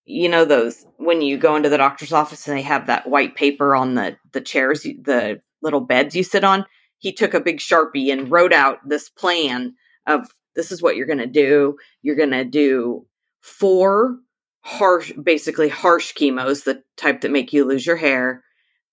you 0.05 0.29
know 0.29 0.45
those 0.45 0.85
when 0.97 1.21
you 1.21 1.37
go 1.37 1.55
into 1.55 1.69
the 1.69 1.77
doctor's 1.77 2.13
office 2.13 2.47
and 2.47 2.57
they 2.57 2.61
have 2.61 2.87
that 2.87 3.09
white 3.09 3.35
paper 3.35 3.75
on 3.75 3.95
the 3.95 4.17
the 4.33 4.41
chairs 4.41 4.83
the 4.83 5.41
little 5.61 5.79
beds 5.79 6.15
you 6.15 6.23
sit 6.23 6.43
on 6.43 6.65
he 7.03 7.11
took 7.11 7.33
a 7.33 7.41
big 7.41 7.59
sharpie 7.59 8.11
and 8.11 8.31
wrote 8.31 8.53
out 8.53 8.79
this 8.87 9.09
plan 9.09 9.75
of 10.07 10.27
this 10.55 10.71
is 10.71 10.81
what 10.81 10.95
you're 10.95 11.07
going 11.07 11.19
to 11.19 11.27
do 11.27 11.75
you're 12.01 12.15
going 12.15 12.31
to 12.31 12.45
do 12.45 13.05
four 13.41 14.17
harsh 14.61 15.11
basically 15.21 15.69
harsh 15.69 16.13
chemos 16.15 16.63
the 16.63 16.81
type 16.97 17.21
that 17.21 17.31
make 17.31 17.53
you 17.53 17.65
lose 17.65 17.85
your 17.85 17.97
hair 17.97 18.43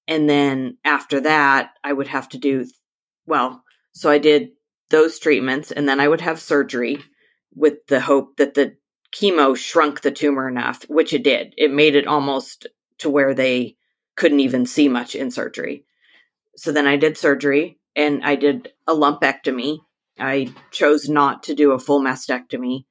and 0.08 0.28
then 0.28 0.76
after 0.84 1.20
that 1.20 1.70
i 1.84 1.92
would 1.92 2.08
have 2.08 2.28
to 2.28 2.38
do 2.38 2.66
well 3.26 3.62
so 3.92 4.10
i 4.10 4.18
did 4.18 4.48
those 4.90 5.18
treatments 5.18 5.70
and 5.70 5.88
then 5.88 6.00
i 6.00 6.08
would 6.08 6.20
have 6.20 6.40
surgery 6.40 6.98
with 7.54 7.86
the 7.86 8.00
hope 8.00 8.36
that 8.36 8.54
the 8.54 8.76
chemo 9.12 9.56
shrunk 9.56 10.00
the 10.00 10.10
tumor 10.10 10.48
enough, 10.48 10.84
which 10.88 11.12
it 11.12 11.24
did. 11.24 11.54
It 11.56 11.72
made 11.72 11.96
it 11.96 12.06
almost 12.06 12.66
to 12.98 13.10
where 13.10 13.34
they 13.34 13.76
couldn't 14.16 14.40
even 14.40 14.66
see 14.66 14.88
much 14.88 15.14
in 15.14 15.30
surgery. 15.30 15.84
So 16.56 16.72
then 16.72 16.86
I 16.86 16.96
did 16.96 17.16
surgery 17.16 17.78
and 17.96 18.22
I 18.24 18.36
did 18.36 18.72
a 18.86 18.94
lumpectomy. 18.94 19.78
I 20.18 20.52
chose 20.70 21.08
not 21.08 21.44
to 21.44 21.54
do 21.54 21.72
a 21.72 21.78
full 21.78 22.00
mastectomy. 22.00 22.84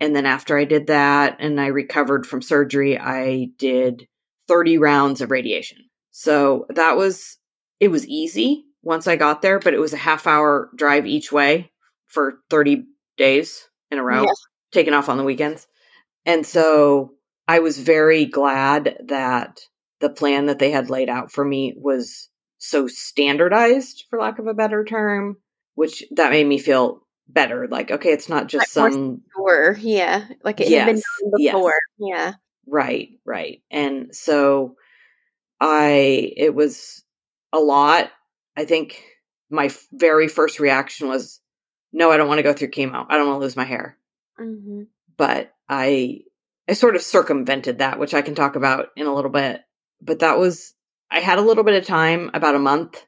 And 0.00 0.14
then 0.14 0.26
after 0.26 0.58
I 0.58 0.64
did 0.64 0.88
that 0.88 1.36
and 1.40 1.60
I 1.60 1.66
recovered 1.68 2.26
from 2.26 2.42
surgery, 2.42 2.98
I 2.98 3.48
did 3.58 4.08
30 4.48 4.78
rounds 4.78 5.20
of 5.20 5.30
radiation. 5.30 5.78
So 6.10 6.66
that 6.70 6.96
was, 6.96 7.38
it 7.80 7.88
was 7.88 8.06
easy 8.06 8.64
once 8.82 9.06
I 9.06 9.16
got 9.16 9.42
there, 9.42 9.58
but 9.58 9.74
it 9.74 9.80
was 9.80 9.92
a 9.92 9.98
half 9.98 10.26
hour 10.26 10.70
drive 10.76 11.06
each 11.06 11.32
way 11.32 11.72
for 12.06 12.38
30 12.50 12.84
days 13.16 13.68
in 13.90 13.98
a 13.98 14.02
row. 14.02 14.26
Taken 14.72 14.94
off 14.94 15.08
on 15.08 15.16
the 15.16 15.24
weekends. 15.24 15.66
And 16.24 16.44
so 16.44 17.12
I 17.48 17.60
was 17.60 17.78
very 17.78 18.26
glad 18.26 18.98
that 19.06 19.60
the 20.00 20.10
plan 20.10 20.46
that 20.46 20.58
they 20.58 20.70
had 20.70 20.90
laid 20.90 21.08
out 21.08 21.32
for 21.32 21.44
me 21.44 21.74
was 21.76 22.28
so 22.68 22.86
standardized, 22.86 24.04
for 24.10 24.18
lack 24.18 24.38
of 24.38 24.46
a 24.46 24.54
better 24.54 24.84
term, 24.84 25.36
which 25.74 26.04
that 26.12 26.30
made 26.30 26.46
me 26.46 26.58
feel 26.58 27.02
better. 27.28 27.66
Like, 27.68 27.90
okay, 27.90 28.10
it's 28.10 28.28
not 28.28 28.48
just 28.48 28.76
like 28.76 28.92
some. 28.92 29.22
Sure. 29.34 29.76
Yeah. 29.80 30.26
Like 30.44 30.60
it 30.60 30.68
yes, 30.68 30.86
had 30.86 30.86
been 30.86 30.96
done 30.96 31.32
before. 31.36 31.74
Yes. 31.98 32.08
Yeah. 32.18 32.32
Right. 32.66 33.08
Right. 33.24 33.62
And 33.70 34.14
so 34.14 34.76
I, 35.60 36.32
it 36.36 36.54
was 36.54 37.02
a 37.52 37.58
lot. 37.58 38.10
I 38.56 38.64
think 38.64 39.02
my 39.50 39.70
very 39.92 40.28
first 40.28 40.60
reaction 40.60 41.08
was, 41.08 41.40
no, 41.92 42.10
I 42.10 42.16
don't 42.16 42.28
want 42.28 42.38
to 42.38 42.42
go 42.42 42.52
through 42.52 42.70
chemo. 42.70 43.06
I 43.08 43.16
don't 43.16 43.28
want 43.28 43.40
to 43.40 43.44
lose 43.44 43.56
my 43.56 43.64
hair. 43.64 43.96
Mm-hmm. 44.40 44.82
But 45.16 45.52
I, 45.68 46.20
I 46.68 46.72
sort 46.72 46.96
of 46.96 47.02
circumvented 47.02 47.78
that, 47.78 47.98
which 47.98 48.14
I 48.14 48.22
can 48.22 48.34
talk 48.34 48.56
about 48.56 48.88
in 48.96 49.06
a 49.06 49.14
little 49.14 49.30
bit. 49.30 49.62
But 50.00 50.18
that 50.18 50.38
was, 50.38 50.74
I 51.10 51.20
had 51.20 51.38
a 51.38 51.42
little 51.42 51.64
bit 51.64 51.80
of 51.80 51.86
time, 51.86 52.30
about 52.34 52.54
a 52.54 52.60
month 52.60 53.04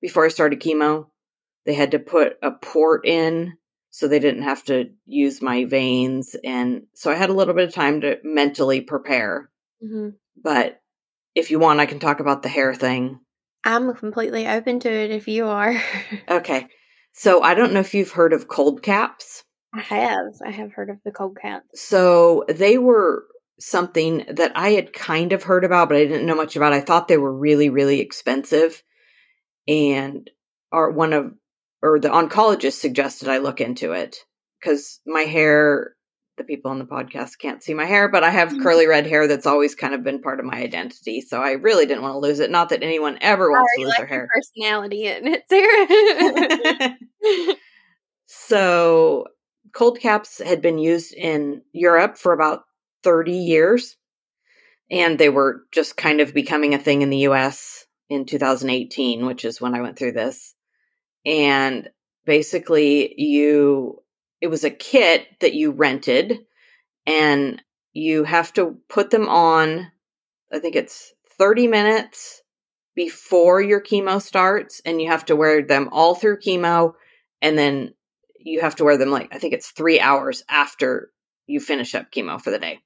before 0.00 0.24
I 0.24 0.28
started 0.28 0.60
chemo. 0.60 1.06
They 1.64 1.74
had 1.74 1.92
to 1.92 1.98
put 1.98 2.38
a 2.42 2.50
port 2.50 3.06
in 3.06 3.56
so 3.90 4.08
they 4.08 4.18
didn't 4.18 4.42
have 4.42 4.62
to 4.64 4.90
use 5.06 5.40
my 5.40 5.64
veins. 5.64 6.36
And 6.44 6.82
so 6.94 7.10
I 7.10 7.14
had 7.14 7.30
a 7.30 7.32
little 7.32 7.54
bit 7.54 7.68
of 7.68 7.74
time 7.74 8.02
to 8.02 8.18
mentally 8.22 8.82
prepare. 8.82 9.50
Mm-hmm. 9.82 10.10
But 10.42 10.80
if 11.34 11.50
you 11.50 11.58
want, 11.58 11.80
I 11.80 11.86
can 11.86 11.98
talk 11.98 12.20
about 12.20 12.42
the 12.42 12.48
hair 12.48 12.74
thing. 12.74 13.20
I'm 13.64 13.94
completely 13.94 14.46
open 14.46 14.80
to 14.80 14.90
it 14.90 15.10
if 15.10 15.28
you 15.28 15.46
are. 15.46 15.82
okay. 16.28 16.68
So 17.14 17.42
I 17.42 17.54
don't 17.54 17.72
know 17.72 17.80
if 17.80 17.94
you've 17.94 18.12
heard 18.12 18.32
of 18.32 18.48
cold 18.48 18.82
caps. 18.82 19.44
I 19.74 19.80
have. 19.80 20.34
I 20.44 20.50
have 20.50 20.72
heard 20.72 20.90
of 20.90 20.98
the 21.04 21.10
cold 21.10 21.38
caps. 21.40 21.80
So 21.80 22.44
they 22.48 22.78
were 22.78 23.24
something 23.58 24.24
that 24.28 24.52
I 24.54 24.70
had 24.70 24.92
kind 24.92 25.32
of 25.32 25.42
heard 25.42 25.64
about, 25.64 25.88
but 25.88 25.96
I 25.96 26.04
didn't 26.04 26.26
know 26.26 26.34
much 26.34 26.56
about. 26.56 26.72
I 26.72 26.80
thought 26.80 27.08
they 27.08 27.16
were 27.16 27.32
really, 27.32 27.70
really 27.70 28.00
expensive. 28.00 28.82
And 29.66 30.30
our 30.72 30.90
one 30.90 31.12
of 31.12 31.32
or 31.82 31.98
the 31.98 32.08
oncologist 32.08 32.80
suggested 32.80 33.28
I 33.28 33.38
look 33.38 33.60
into 33.60 33.92
it 33.92 34.18
because 34.60 35.00
my 35.06 35.22
hair 35.22 35.96
the 36.36 36.44
people 36.44 36.70
on 36.70 36.78
the 36.78 36.84
podcast 36.84 37.38
can't 37.38 37.62
see 37.62 37.74
my 37.74 37.86
hair, 37.86 38.08
but 38.08 38.22
I 38.22 38.30
have 38.30 38.50
mm-hmm. 38.50 38.62
curly 38.62 38.86
red 38.86 39.06
hair 39.06 39.26
that's 39.26 39.46
always 39.46 39.74
kind 39.74 39.94
of 39.94 40.04
been 40.04 40.20
part 40.20 40.38
of 40.38 40.44
my 40.44 40.58
identity. 40.58 41.22
So 41.22 41.40
I 41.40 41.52
really 41.52 41.86
didn't 41.86 42.02
want 42.02 42.14
to 42.14 42.18
lose 42.18 42.40
it. 42.40 42.50
Not 42.50 42.68
that 42.68 42.82
anyone 42.82 43.18
ever 43.20 43.50
wants 43.50 43.72
to 43.76 43.84
lose 43.84 43.94
their 43.96 44.06
hair. 44.06 44.28
Personality 44.32 45.06
in 45.06 45.26
it, 45.26 45.44
Sarah. 45.48 46.96
so 48.26 49.26
cold 49.72 49.98
caps 49.98 50.40
had 50.44 50.60
been 50.60 50.78
used 50.78 51.14
in 51.14 51.62
Europe 51.72 52.18
for 52.18 52.32
about 52.32 52.64
30 53.06 53.32
years, 53.32 53.96
and 54.90 55.16
they 55.16 55.28
were 55.28 55.62
just 55.70 55.96
kind 55.96 56.20
of 56.20 56.34
becoming 56.34 56.74
a 56.74 56.78
thing 56.78 57.02
in 57.02 57.10
the 57.10 57.28
US 57.28 57.86
in 58.08 58.26
2018, 58.26 59.24
which 59.24 59.44
is 59.44 59.60
when 59.60 59.76
I 59.76 59.80
went 59.80 59.96
through 59.96 60.12
this. 60.12 60.56
And 61.24 61.88
basically, 62.24 63.14
you, 63.16 64.02
it 64.40 64.48
was 64.48 64.64
a 64.64 64.70
kit 64.70 65.28
that 65.40 65.54
you 65.54 65.70
rented, 65.70 66.40
and 67.06 67.62
you 67.92 68.24
have 68.24 68.52
to 68.54 68.76
put 68.88 69.10
them 69.10 69.28
on, 69.28 69.86
I 70.52 70.58
think 70.58 70.74
it's 70.74 71.14
30 71.38 71.68
minutes 71.68 72.42
before 72.96 73.62
your 73.62 73.80
chemo 73.80 74.20
starts, 74.20 74.82
and 74.84 75.00
you 75.00 75.06
have 75.08 75.26
to 75.26 75.36
wear 75.36 75.62
them 75.62 75.90
all 75.92 76.16
through 76.16 76.40
chemo 76.40 76.94
and 77.42 77.56
then 77.56 77.94
you 78.40 78.60
have 78.60 78.76
to 78.76 78.84
wear 78.84 78.96
them 78.96 79.10
like, 79.10 79.32
I 79.32 79.38
think 79.38 79.52
it's 79.52 79.70
three 79.70 80.00
hours 80.00 80.42
after 80.48 81.10
you 81.46 81.60
finish 81.60 81.94
up 81.94 82.10
chemo 82.10 82.40
for 82.40 82.50
the 82.50 82.58
day. 82.58 82.80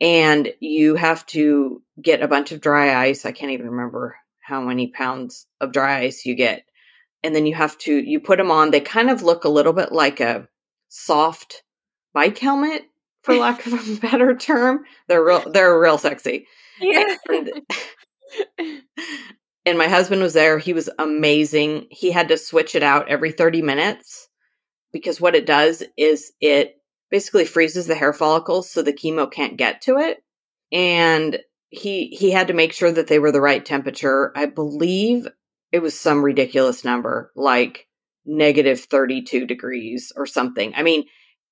And 0.00 0.52
you 0.60 0.94
have 0.94 1.26
to 1.26 1.82
get 2.00 2.22
a 2.22 2.28
bunch 2.28 2.52
of 2.52 2.60
dry 2.60 3.04
ice. 3.06 3.26
I 3.26 3.32
can't 3.32 3.52
even 3.52 3.70
remember 3.70 4.16
how 4.40 4.60
many 4.60 4.88
pounds 4.88 5.46
of 5.60 5.72
dry 5.72 6.00
ice 6.00 6.24
you 6.24 6.34
get. 6.34 6.64
And 7.24 7.34
then 7.34 7.46
you 7.46 7.54
have 7.54 7.76
to, 7.78 7.92
you 7.92 8.20
put 8.20 8.38
them 8.38 8.50
on. 8.50 8.70
They 8.70 8.80
kind 8.80 9.10
of 9.10 9.22
look 9.22 9.44
a 9.44 9.48
little 9.48 9.72
bit 9.72 9.90
like 9.90 10.20
a 10.20 10.48
soft 10.88 11.64
bike 12.14 12.38
helmet, 12.38 12.84
for 13.22 13.34
lack 13.38 13.66
of 13.66 13.74
a 13.74 14.00
better 14.00 14.34
term. 14.36 14.84
They're 15.06 15.24
real, 15.24 15.50
they're 15.50 15.78
real 15.78 15.98
sexy. 15.98 16.46
Yeah. 16.80 17.16
And, 17.28 17.50
and 19.66 19.78
my 19.78 19.88
husband 19.88 20.22
was 20.22 20.34
there. 20.34 20.58
He 20.58 20.72
was 20.72 20.88
amazing. 20.98 21.88
He 21.90 22.10
had 22.10 22.28
to 22.28 22.38
switch 22.38 22.74
it 22.74 22.82
out 22.82 23.08
every 23.08 23.32
30 23.32 23.62
minutes 23.62 24.28
because 24.92 25.20
what 25.20 25.34
it 25.34 25.46
does 25.46 25.82
is 25.96 26.32
it 26.40 26.77
basically 27.10 27.44
freezes 27.44 27.86
the 27.86 27.94
hair 27.94 28.12
follicles 28.12 28.70
so 28.70 28.82
the 28.82 28.92
chemo 28.92 29.30
can't 29.30 29.56
get 29.56 29.82
to 29.82 29.98
it. 29.98 30.22
And 30.72 31.38
he 31.70 32.08
he 32.08 32.30
had 32.30 32.48
to 32.48 32.54
make 32.54 32.72
sure 32.72 32.90
that 32.90 33.06
they 33.06 33.18
were 33.18 33.32
the 33.32 33.40
right 33.40 33.64
temperature. 33.64 34.32
I 34.36 34.46
believe 34.46 35.28
it 35.72 35.80
was 35.80 35.98
some 35.98 36.24
ridiculous 36.24 36.84
number, 36.84 37.32
like 37.34 37.86
negative 38.24 38.80
32 38.80 39.46
degrees 39.46 40.12
or 40.16 40.26
something. 40.26 40.72
I 40.74 40.82
mean, 40.82 41.04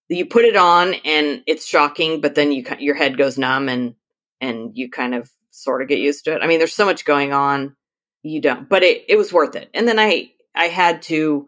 you 0.08 0.26
put 0.26 0.44
it 0.44 0.56
on 0.56 0.94
and 1.04 1.42
it's 1.46 1.66
shocking, 1.66 2.20
but 2.20 2.34
then 2.34 2.52
you 2.52 2.64
your 2.78 2.94
head 2.94 3.18
goes 3.18 3.38
numb 3.38 3.68
and 3.68 3.94
and 4.40 4.72
you 4.74 4.90
kind 4.90 5.14
of 5.14 5.30
sort 5.50 5.82
of 5.82 5.88
get 5.88 5.98
used 5.98 6.24
to 6.24 6.34
it. 6.34 6.42
I 6.42 6.46
mean, 6.46 6.58
there's 6.58 6.74
so 6.74 6.84
much 6.84 7.04
going 7.04 7.32
on, 7.32 7.76
you 8.22 8.40
don't. 8.40 8.68
But 8.68 8.82
it 8.82 9.04
it 9.08 9.16
was 9.16 9.32
worth 9.32 9.56
it. 9.56 9.70
And 9.74 9.88
then 9.88 9.98
I 9.98 10.30
I 10.54 10.66
had 10.66 11.02
to, 11.02 11.46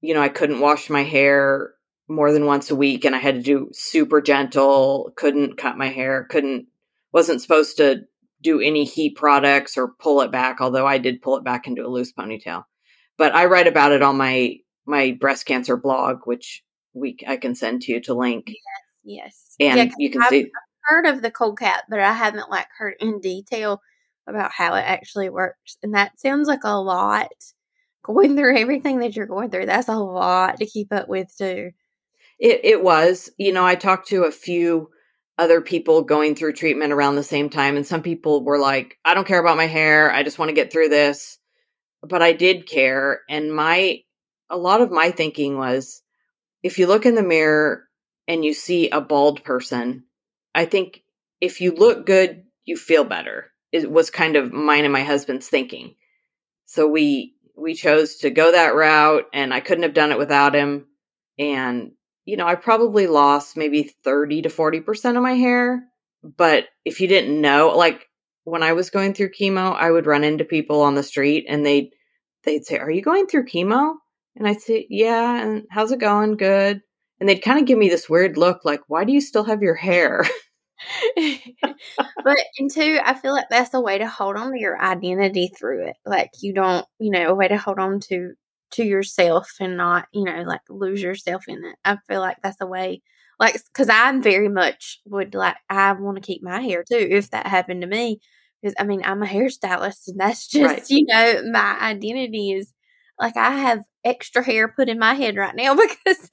you 0.00 0.14
know, 0.14 0.22
I 0.22 0.28
couldn't 0.28 0.60
wash 0.60 0.90
my 0.90 1.02
hair 1.02 1.72
more 2.08 2.32
than 2.32 2.46
once 2.46 2.70
a 2.70 2.76
week 2.76 3.04
and 3.04 3.14
I 3.14 3.18
had 3.18 3.36
to 3.36 3.42
do 3.42 3.70
super 3.72 4.20
gentle, 4.20 5.12
couldn't 5.16 5.56
cut 5.56 5.76
my 5.76 5.88
hair, 5.88 6.24
couldn't, 6.24 6.66
wasn't 7.12 7.42
supposed 7.42 7.78
to 7.78 8.02
do 8.42 8.60
any 8.60 8.84
heat 8.84 9.16
products 9.16 9.76
or 9.76 9.94
pull 9.98 10.20
it 10.20 10.30
back, 10.30 10.60
although 10.60 10.86
I 10.86 10.98
did 10.98 11.22
pull 11.22 11.36
it 11.36 11.44
back 11.44 11.66
into 11.66 11.84
a 11.84 11.88
loose 11.88 12.12
ponytail. 12.12 12.64
But 13.16 13.34
I 13.34 13.46
write 13.46 13.66
about 13.66 13.92
it 13.92 14.02
on 14.02 14.16
my, 14.16 14.56
my 14.84 15.16
breast 15.18 15.46
cancer 15.46 15.76
blog, 15.76 16.20
which 16.24 16.62
we, 16.92 17.16
I 17.26 17.38
can 17.38 17.54
send 17.54 17.82
to 17.82 17.92
you 17.92 18.00
to 18.02 18.14
link. 18.14 18.48
Yes. 18.48 18.56
Yes. 19.06 19.56
And 19.60 19.78
yeah, 19.78 19.94
you 19.98 20.10
can 20.10 20.22
I've 20.22 20.30
see. 20.30 20.50
heard 20.82 21.06
of 21.06 21.22
the 21.22 21.30
cold 21.30 21.58
cap, 21.58 21.84
but 21.88 22.00
I 22.00 22.12
haven't 22.12 22.50
like 22.50 22.66
heard 22.76 22.94
in 23.00 23.20
detail 23.20 23.80
about 24.26 24.50
how 24.50 24.74
it 24.74 24.80
actually 24.80 25.30
works. 25.30 25.78
And 25.82 25.94
that 25.94 26.18
sounds 26.18 26.48
like 26.48 26.64
a 26.64 26.80
lot 26.80 27.30
going 28.02 28.36
through 28.36 28.58
everything 28.58 28.98
that 28.98 29.14
you're 29.16 29.26
going 29.26 29.50
through. 29.50 29.66
That's 29.66 29.88
a 29.88 29.96
lot 29.96 30.58
to 30.58 30.66
keep 30.66 30.92
up 30.92 31.08
with 31.08 31.32
too. 31.36 31.70
It, 32.38 32.60
it 32.64 32.82
was. 32.82 33.30
You 33.38 33.52
know, 33.52 33.64
I 33.64 33.74
talked 33.74 34.08
to 34.08 34.24
a 34.24 34.30
few 34.30 34.90
other 35.38 35.60
people 35.60 36.02
going 36.02 36.34
through 36.34 36.54
treatment 36.54 36.92
around 36.92 37.16
the 37.16 37.22
same 37.22 37.50
time, 37.50 37.76
and 37.76 37.86
some 37.86 38.02
people 38.02 38.44
were 38.44 38.58
like, 38.58 38.98
I 39.04 39.14
don't 39.14 39.26
care 39.26 39.40
about 39.40 39.56
my 39.56 39.66
hair. 39.66 40.12
I 40.12 40.22
just 40.22 40.38
want 40.38 40.48
to 40.48 40.54
get 40.54 40.72
through 40.72 40.88
this. 40.88 41.38
But 42.02 42.22
I 42.22 42.32
did 42.32 42.68
care. 42.68 43.20
And 43.28 43.54
my, 43.54 44.00
a 44.48 44.56
lot 44.56 44.80
of 44.80 44.90
my 44.90 45.10
thinking 45.10 45.58
was 45.58 46.02
if 46.62 46.78
you 46.78 46.86
look 46.86 47.06
in 47.06 47.14
the 47.14 47.22
mirror 47.22 47.84
and 48.28 48.44
you 48.44 48.54
see 48.54 48.90
a 48.90 49.00
bald 49.00 49.44
person, 49.44 50.04
I 50.54 50.64
think 50.64 51.02
if 51.40 51.60
you 51.60 51.72
look 51.72 52.06
good, 52.06 52.44
you 52.64 52.76
feel 52.76 53.04
better. 53.04 53.50
It 53.72 53.90
was 53.90 54.10
kind 54.10 54.36
of 54.36 54.52
mine 54.52 54.84
and 54.84 54.92
my 54.92 55.04
husband's 55.04 55.48
thinking. 55.48 55.96
So 56.66 56.88
we, 56.88 57.34
we 57.56 57.74
chose 57.74 58.16
to 58.18 58.30
go 58.30 58.52
that 58.52 58.74
route 58.74 59.24
and 59.32 59.52
I 59.52 59.60
couldn't 59.60 59.84
have 59.84 59.94
done 59.94 60.12
it 60.12 60.18
without 60.18 60.54
him. 60.54 60.86
And 61.38 61.92
you 62.26 62.36
know, 62.36 62.46
I 62.46 62.56
probably 62.56 63.06
lost 63.06 63.56
maybe 63.56 63.94
30 64.04 64.42
to 64.42 64.48
40% 64.50 65.16
of 65.16 65.22
my 65.22 65.34
hair. 65.34 65.84
But 66.22 66.64
if 66.84 67.00
you 67.00 67.06
didn't 67.06 67.40
know, 67.40 67.72
like 67.74 68.04
when 68.44 68.64
I 68.64 68.72
was 68.72 68.90
going 68.90 69.14
through 69.14 69.30
chemo, 69.30 69.74
I 69.74 69.90
would 69.90 70.06
run 70.06 70.24
into 70.24 70.44
people 70.44 70.82
on 70.82 70.96
the 70.96 71.04
street 71.04 71.46
and 71.48 71.64
they'd, 71.64 71.90
they'd 72.44 72.66
say, 72.66 72.78
Are 72.78 72.90
you 72.90 73.00
going 73.00 73.26
through 73.26 73.46
chemo? 73.46 73.94
And 74.34 74.46
I'd 74.46 74.60
say, 74.60 74.86
Yeah. 74.90 75.40
And 75.40 75.66
how's 75.70 75.92
it 75.92 76.00
going? 76.00 76.36
Good. 76.36 76.80
And 77.20 77.28
they'd 77.28 77.38
kind 77.38 77.60
of 77.60 77.64
give 77.64 77.78
me 77.78 77.88
this 77.88 78.10
weird 78.10 78.36
look 78.36 78.64
like, 78.64 78.80
Why 78.88 79.04
do 79.04 79.12
you 79.12 79.20
still 79.20 79.44
have 79.44 79.62
your 79.62 79.76
hair? 79.76 80.24
but 81.16 82.38
and 82.58 82.70
two, 82.70 82.98
I 83.04 83.14
feel 83.14 83.32
like 83.32 83.48
that's 83.50 83.72
a 83.72 83.80
way 83.80 83.98
to 83.98 84.08
hold 84.08 84.36
on 84.36 84.50
to 84.50 84.60
your 84.60 84.82
identity 84.82 85.52
through 85.56 85.88
it. 85.88 85.96
Like 86.04 86.30
you 86.40 86.52
don't, 86.52 86.84
you 86.98 87.12
know, 87.12 87.28
a 87.28 87.34
way 87.34 87.46
to 87.46 87.56
hold 87.56 87.78
on 87.78 88.00
to 88.08 88.32
to 88.76 88.84
yourself 88.84 89.54
and 89.60 89.76
not, 89.76 90.06
you 90.12 90.24
know, 90.24 90.42
like 90.42 90.62
lose 90.68 91.02
yourself 91.02 91.44
in 91.48 91.64
it. 91.64 91.76
I 91.84 91.98
feel 92.08 92.20
like 92.20 92.38
that's 92.42 92.60
a 92.60 92.66
way, 92.66 93.02
like, 93.40 93.54
because 93.72 93.88
I'm 93.88 94.22
very 94.22 94.48
much 94.48 95.00
would 95.06 95.34
like, 95.34 95.56
I 95.70 95.92
want 95.92 96.16
to 96.16 96.22
keep 96.22 96.42
my 96.42 96.60
hair 96.60 96.84
too 96.84 97.08
if 97.10 97.30
that 97.30 97.46
happened 97.46 97.82
to 97.82 97.88
me. 97.88 98.20
Because 98.62 98.74
I 98.78 98.84
mean, 98.84 99.02
I'm 99.04 99.22
a 99.22 99.26
hairstylist 99.26 100.08
and 100.08 100.20
that's 100.20 100.46
just, 100.50 100.64
right. 100.64 100.90
you 100.90 101.06
know, 101.08 101.42
my 101.52 101.78
identity 101.80 102.52
is 102.52 102.72
like 103.18 103.36
I 103.36 103.50
have 103.52 103.84
extra 104.04 104.44
hair 104.44 104.68
put 104.68 104.88
in 104.88 104.98
my 104.98 105.14
head 105.14 105.36
right 105.36 105.54
now 105.54 105.74
because, 106.04 106.30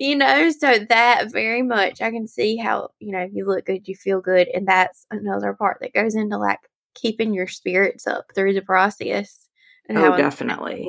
you 0.00 0.16
know, 0.16 0.50
so 0.50 0.78
that 0.88 1.32
very 1.32 1.62
much 1.62 2.00
I 2.00 2.10
can 2.10 2.26
see 2.28 2.56
how, 2.56 2.90
you 3.00 3.12
know, 3.12 3.26
you 3.32 3.46
look 3.46 3.66
good, 3.66 3.88
you 3.88 3.94
feel 3.94 4.20
good. 4.20 4.48
And 4.52 4.66
that's 4.66 5.06
another 5.10 5.54
part 5.54 5.78
that 5.80 5.94
goes 5.94 6.14
into 6.14 6.38
like 6.38 6.60
keeping 6.94 7.34
your 7.34 7.48
spirits 7.48 8.06
up 8.06 8.26
through 8.34 8.54
the 8.54 8.62
process 8.62 9.45
oh, 9.90 10.16
definitely. 10.16 10.88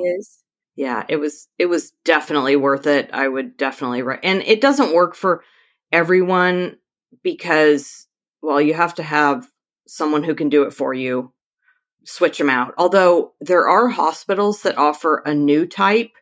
Yeah, 0.76 1.04
it 1.08 1.16
was 1.16 1.48
it 1.58 1.66
was 1.66 1.92
definitely 2.04 2.56
worth 2.56 2.86
it. 2.86 3.10
I 3.12 3.26
would 3.26 3.56
definitely 3.56 4.02
re- 4.02 4.20
and 4.22 4.42
it 4.42 4.60
doesn't 4.60 4.94
work 4.94 5.16
for 5.16 5.42
everyone 5.90 6.76
because 7.22 8.06
well, 8.42 8.60
you 8.60 8.74
have 8.74 8.94
to 8.94 9.02
have 9.02 9.48
someone 9.88 10.22
who 10.22 10.34
can 10.34 10.48
do 10.48 10.62
it 10.62 10.72
for 10.72 10.94
you. 10.94 11.32
Switch 12.04 12.38
them 12.38 12.48
out. 12.48 12.74
Although 12.78 13.32
there 13.40 13.68
are 13.68 13.88
hospitals 13.88 14.62
that 14.62 14.78
offer 14.78 15.22
a 15.26 15.34
new 15.34 15.66
type 15.66 16.12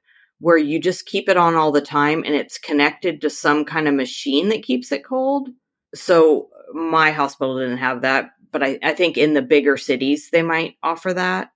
where 0.40 0.56
you 0.56 0.80
just 0.80 1.06
keep 1.06 1.28
it 1.28 1.36
on 1.36 1.54
all 1.54 1.72
the 1.72 1.80
time 1.80 2.22
and 2.24 2.34
it's 2.34 2.58
connected 2.58 3.20
to 3.20 3.30
some 3.30 3.64
kind 3.64 3.88
of 3.88 3.94
machine 3.94 4.48
that 4.48 4.62
keeps 4.62 4.92
it 4.92 5.04
cold. 5.04 5.48
So 5.94 6.48
my 6.72 7.10
hospital 7.10 7.58
didn't 7.58 7.78
have 7.78 8.02
that, 8.02 8.30
but 8.52 8.62
I, 8.62 8.78
I 8.82 8.94
think 8.94 9.16
in 9.16 9.34
the 9.34 9.42
bigger 9.42 9.76
cities 9.76 10.30
they 10.30 10.42
might 10.42 10.76
offer 10.82 11.12
that. 11.14 11.50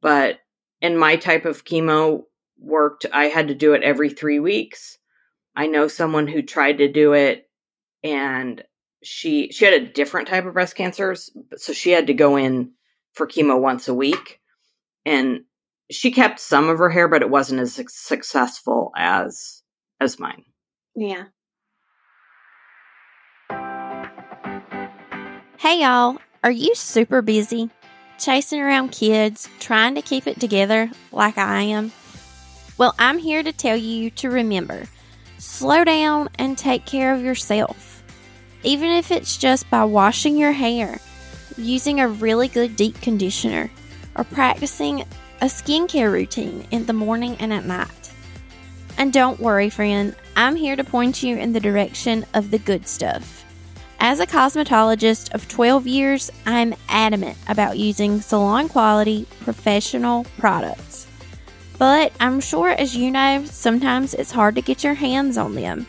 But 0.00 0.38
and 0.84 1.00
my 1.00 1.16
type 1.16 1.46
of 1.46 1.64
chemo 1.64 2.24
worked. 2.58 3.06
I 3.10 3.24
had 3.24 3.48
to 3.48 3.54
do 3.54 3.72
it 3.72 3.82
every 3.82 4.10
three 4.10 4.38
weeks. 4.38 4.98
I 5.56 5.66
know 5.66 5.88
someone 5.88 6.28
who 6.28 6.42
tried 6.42 6.76
to 6.78 6.92
do 6.92 7.14
it 7.14 7.48
and 8.02 8.62
she 9.02 9.50
she 9.50 9.64
had 9.64 9.72
a 9.72 9.86
different 9.86 10.28
type 10.28 10.44
of 10.44 10.52
breast 10.52 10.76
cancer, 10.76 11.16
so 11.56 11.72
she 11.72 11.90
had 11.90 12.06
to 12.08 12.14
go 12.14 12.36
in 12.36 12.72
for 13.14 13.26
chemo 13.26 13.58
once 13.58 13.88
a 13.88 13.94
week. 13.94 14.40
And 15.06 15.44
she 15.90 16.10
kept 16.10 16.38
some 16.38 16.68
of 16.68 16.78
her 16.78 16.90
hair, 16.90 17.08
but 17.08 17.22
it 17.22 17.30
wasn't 17.30 17.62
as 17.62 17.80
successful 17.88 18.92
as 18.94 19.62
as 20.00 20.18
mine. 20.18 20.44
Yeah. 20.94 21.24
Hey 25.58 25.80
y'all, 25.80 26.18
are 26.42 26.50
you 26.50 26.74
super 26.74 27.22
busy? 27.22 27.70
Chasing 28.18 28.60
around 28.60 28.92
kids, 28.92 29.48
trying 29.60 29.94
to 29.94 30.02
keep 30.02 30.26
it 30.26 30.40
together 30.40 30.90
like 31.12 31.38
I 31.38 31.62
am? 31.62 31.92
Well, 32.76 32.94
I'm 32.98 33.18
here 33.18 33.42
to 33.42 33.52
tell 33.52 33.76
you 33.76 34.10
to 34.10 34.30
remember 34.30 34.84
slow 35.38 35.84
down 35.84 36.28
and 36.38 36.56
take 36.56 36.86
care 36.86 37.14
of 37.14 37.22
yourself. 37.22 38.02
Even 38.62 38.88
if 38.90 39.10
it's 39.10 39.36
just 39.36 39.68
by 39.68 39.84
washing 39.84 40.38
your 40.38 40.52
hair, 40.52 40.98
using 41.56 42.00
a 42.00 42.08
really 42.08 42.48
good 42.48 42.76
deep 42.76 43.00
conditioner, 43.00 43.70
or 44.16 44.24
practicing 44.24 45.02
a 45.40 45.46
skincare 45.46 46.10
routine 46.10 46.66
in 46.70 46.86
the 46.86 46.92
morning 46.92 47.36
and 47.40 47.52
at 47.52 47.66
night. 47.66 48.12
And 48.96 49.12
don't 49.12 49.40
worry, 49.40 49.68
friend, 49.70 50.14
I'm 50.36 50.56
here 50.56 50.76
to 50.76 50.84
point 50.84 51.22
you 51.22 51.36
in 51.36 51.52
the 51.52 51.60
direction 51.60 52.24
of 52.32 52.50
the 52.50 52.58
good 52.58 52.86
stuff. 52.86 53.43
As 54.06 54.20
a 54.20 54.26
cosmetologist 54.26 55.32
of 55.34 55.48
12 55.48 55.86
years, 55.86 56.30
I'm 56.44 56.74
adamant 56.90 57.38
about 57.48 57.78
using 57.78 58.20
salon 58.20 58.68
quality, 58.68 59.26
professional 59.40 60.24
products. 60.36 61.06
But 61.78 62.12
I'm 62.20 62.38
sure, 62.40 62.68
as 62.68 62.94
you 62.94 63.10
know, 63.10 63.46
sometimes 63.46 64.12
it's 64.12 64.30
hard 64.30 64.56
to 64.56 64.60
get 64.60 64.84
your 64.84 64.92
hands 64.92 65.38
on 65.38 65.54
them, 65.54 65.86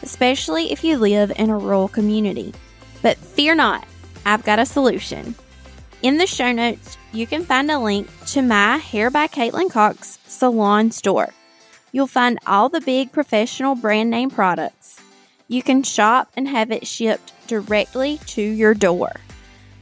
especially 0.00 0.72
if 0.72 0.82
you 0.82 0.96
live 0.96 1.30
in 1.36 1.50
a 1.50 1.58
rural 1.58 1.88
community. 1.88 2.54
But 3.02 3.18
fear 3.18 3.54
not, 3.54 3.86
I've 4.24 4.44
got 4.44 4.58
a 4.58 4.64
solution. 4.64 5.34
In 6.00 6.16
the 6.16 6.26
show 6.26 6.52
notes, 6.52 6.96
you 7.12 7.26
can 7.26 7.44
find 7.44 7.70
a 7.70 7.78
link 7.78 8.08
to 8.28 8.40
my 8.40 8.78
Hair 8.78 9.10
by 9.10 9.26
Kaitlin 9.26 9.70
Cox 9.70 10.18
salon 10.26 10.90
store. 10.90 11.34
You'll 11.92 12.06
find 12.06 12.38
all 12.46 12.70
the 12.70 12.80
big 12.80 13.12
professional 13.12 13.74
brand 13.74 14.08
name 14.08 14.30
products. 14.30 14.97
You 15.48 15.62
can 15.62 15.82
shop 15.82 16.30
and 16.36 16.46
have 16.46 16.70
it 16.70 16.86
shipped 16.86 17.32
directly 17.48 18.18
to 18.26 18.42
your 18.42 18.74
door. 18.74 19.12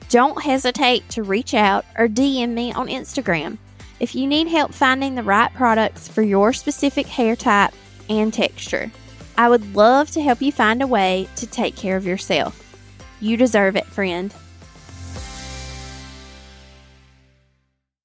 Don't 0.08 0.42
hesitate 0.42 1.08
to 1.10 1.22
reach 1.22 1.54
out 1.54 1.84
or 1.98 2.08
DM 2.08 2.50
me 2.50 2.72
on 2.72 2.88
Instagram. 2.88 3.58
If 3.98 4.14
you 4.14 4.26
need 4.26 4.46
help 4.46 4.72
finding 4.72 5.14
the 5.14 5.22
right 5.22 5.52
products 5.54 6.06
for 6.08 6.22
your 6.22 6.52
specific 6.52 7.06
hair 7.06 7.36
type, 7.36 7.72
and 8.08 8.32
texture. 8.32 8.90
I 9.38 9.48
would 9.48 9.74
love 9.74 10.10
to 10.12 10.22
help 10.22 10.40
you 10.40 10.52
find 10.52 10.82
a 10.82 10.86
way 10.86 11.28
to 11.36 11.46
take 11.46 11.76
care 11.76 11.96
of 11.96 12.06
yourself. 12.06 12.62
You 13.20 13.36
deserve 13.36 13.76
it, 13.76 13.86
friend. 13.86 14.34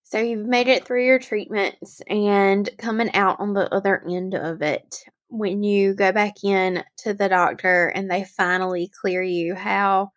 So 0.04 0.19
you've 0.19 0.45
made 0.45 0.67
it 0.67 0.86
through 0.86 1.06
your 1.06 1.19
treatments 1.19 2.02
and 2.08 2.69
coming 2.78 3.13
out 3.13 3.39
on 3.39 3.54
the 3.54 3.74
other 3.74 4.04
end 4.10 4.36
of 4.36 4.62
it. 4.62 5.06
When 5.31 5.63
you 5.63 5.95
go 5.95 6.11
back 6.11 6.43
in 6.43 6.83
to 6.99 7.13
the 7.13 7.29
doctor 7.29 7.87
and 7.87 8.11
they 8.11 8.25
finally 8.25 8.91
clear 9.01 9.23
you, 9.23 9.55
how 9.55 10.11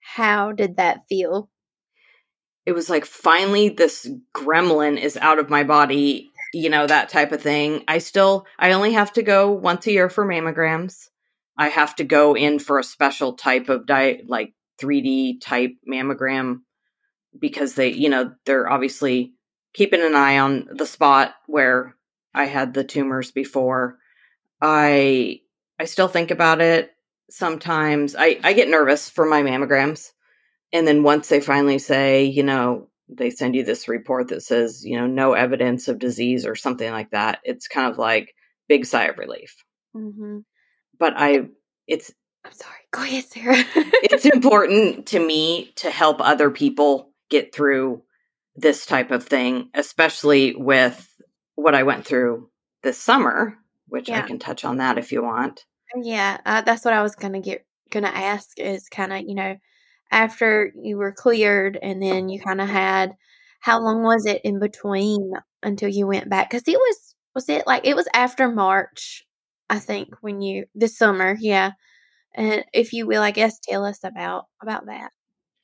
how 0.00 0.52
did 0.52 0.76
that 0.76 1.06
feel? 1.08 1.50
It 2.66 2.72
was 2.72 2.88
like 2.88 3.04
finally 3.04 3.68
this 3.68 4.08
gremlin 4.34 4.98
is 4.98 5.18
out 5.18 5.38
of 5.38 5.50
my 5.50 5.64
body, 5.64 6.30
you 6.54 6.70
know, 6.70 6.86
that 6.86 7.10
type 7.10 7.32
of 7.32 7.42
thing. 7.42 7.84
I 7.86 7.98
still 7.98 8.46
I 8.58 8.72
only 8.72 8.94
have 8.94 9.12
to 9.14 9.22
go 9.22 9.50
once 9.50 9.86
a 9.86 9.92
year 9.92 10.08
for 10.08 10.24
mammograms. 10.24 11.08
I 11.58 11.68
have 11.68 11.94
to 11.96 12.04
go 12.04 12.34
in 12.34 12.58
for 12.58 12.78
a 12.78 12.84
special 12.84 13.34
type 13.34 13.68
of 13.68 13.86
diet 13.86 14.22
like 14.28 14.54
3D 14.80 15.40
type 15.40 15.72
mammogram 15.88 16.60
because 17.38 17.74
they, 17.74 17.92
you 17.92 18.08
know, 18.08 18.32
they're 18.46 18.70
obviously 18.70 19.34
keeping 19.74 20.02
an 20.02 20.14
eye 20.14 20.38
on 20.38 20.68
the 20.72 20.86
spot 20.86 21.34
where 21.46 21.94
I 22.34 22.46
had 22.46 22.74
the 22.74 22.84
tumors 22.84 23.30
before. 23.30 23.98
I 24.66 25.40
I 25.78 25.84
still 25.84 26.08
think 26.08 26.30
about 26.30 26.62
it 26.62 26.90
sometimes. 27.30 28.16
I 28.18 28.40
I 28.42 28.54
get 28.54 28.70
nervous 28.70 29.10
for 29.10 29.26
my 29.26 29.42
mammograms. 29.42 30.10
And 30.72 30.88
then 30.88 31.02
once 31.02 31.28
they 31.28 31.40
finally 31.40 31.78
say, 31.78 32.24
you 32.24 32.42
know, 32.42 32.88
they 33.08 33.30
send 33.30 33.54
you 33.54 33.62
this 33.62 33.88
report 33.88 34.28
that 34.28 34.42
says, 34.42 34.84
you 34.84 34.98
know, 34.98 35.06
no 35.06 35.34
evidence 35.34 35.86
of 35.86 35.98
disease 35.98 36.46
or 36.46 36.56
something 36.56 36.90
like 36.90 37.10
that, 37.10 37.40
it's 37.44 37.68
kind 37.68 37.90
of 37.92 37.98
like 37.98 38.34
big 38.68 38.86
sigh 38.86 39.04
of 39.04 39.18
relief. 39.18 39.54
Mm-hmm. 39.94 40.38
But 40.98 41.12
I, 41.16 41.48
it's, 41.86 42.10
I'm 42.44 42.52
sorry. 42.52 42.74
Go 42.90 43.02
ahead, 43.02 43.24
Sarah. 43.24 43.56
it's 43.76 44.24
important 44.24 45.06
to 45.08 45.24
me 45.24 45.72
to 45.76 45.90
help 45.90 46.20
other 46.20 46.50
people 46.50 47.12
get 47.30 47.54
through 47.54 48.02
this 48.56 48.86
type 48.86 49.10
of 49.10 49.24
thing, 49.24 49.68
especially 49.74 50.54
with 50.56 51.08
what 51.56 51.74
I 51.74 51.82
went 51.82 52.04
through 52.06 52.48
this 52.82 52.98
summer, 52.98 53.56
which 53.88 54.08
yeah. 54.08 54.18
I 54.18 54.22
can 54.22 54.38
touch 54.38 54.64
on 54.64 54.78
that 54.78 54.98
if 54.98 55.12
you 55.12 55.22
want. 55.22 55.64
Yeah, 56.02 56.38
uh, 56.44 56.62
that's 56.62 56.84
what 56.84 56.94
I 56.94 57.02
was 57.02 57.14
gonna 57.14 57.40
get 57.40 57.64
gonna 57.90 58.08
ask 58.08 58.58
is 58.58 58.88
kind 58.88 59.12
of 59.12 59.22
you 59.26 59.34
know 59.34 59.56
after 60.10 60.72
you 60.80 60.96
were 60.96 61.12
cleared 61.12 61.78
and 61.80 62.02
then 62.02 62.28
you 62.28 62.40
kind 62.40 62.60
of 62.60 62.68
had 62.68 63.12
how 63.60 63.80
long 63.80 64.02
was 64.02 64.26
it 64.26 64.40
in 64.44 64.58
between 64.58 65.32
until 65.62 65.88
you 65.88 66.06
went 66.06 66.28
back 66.28 66.50
because 66.50 66.66
it 66.66 66.78
was 66.78 67.14
was 67.34 67.48
it 67.48 67.66
like 67.66 67.86
it 67.86 67.96
was 67.96 68.08
after 68.14 68.50
march 68.50 69.24
i 69.70 69.78
think 69.78 70.08
when 70.20 70.40
you 70.40 70.64
this 70.74 70.98
summer 70.98 71.36
yeah 71.40 71.72
and 72.34 72.64
if 72.72 72.92
you 72.92 73.06
will 73.06 73.22
i 73.22 73.30
guess 73.30 73.58
tell 73.60 73.84
us 73.84 74.00
about 74.02 74.44
about 74.60 74.86
that 74.86 75.10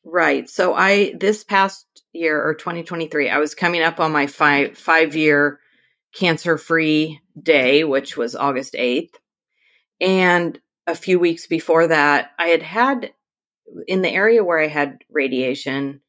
Right. 0.05 0.49
So 0.49 0.75
I 0.75 1.13
this 1.19 1.45
past 1.45 1.87
year 2.13 2.43
or 2.43 2.55
2023, 2.55 3.29
I 3.29 3.39
was 3.39 3.55
coming 3.55 3.83
up 3.83 4.01
on 4.01 4.13
my 4.13 4.27
five 4.27 4.79
five 4.79 5.15
year 5.15 5.61
cancer 6.15 6.57
free 6.57 7.21
day, 7.43 7.85
which 7.85 8.17
was 8.17 8.35
August 8.35 8.75
8th. 8.75 9.15
And 10.01 10.59
a 10.87 10.95
few 10.95 11.19
weeks 11.19 11.47
before 11.47 11.89
that, 11.89 12.31
I 12.39 12.49
had 12.49 12.63
had 12.63 13.13
in 13.87 14.03
the 14.03 14.11
area 14.11 14.43
where 14.43 14.59
I 14.59 14.67
had 14.67 14.99
radiation, 15.11 16.01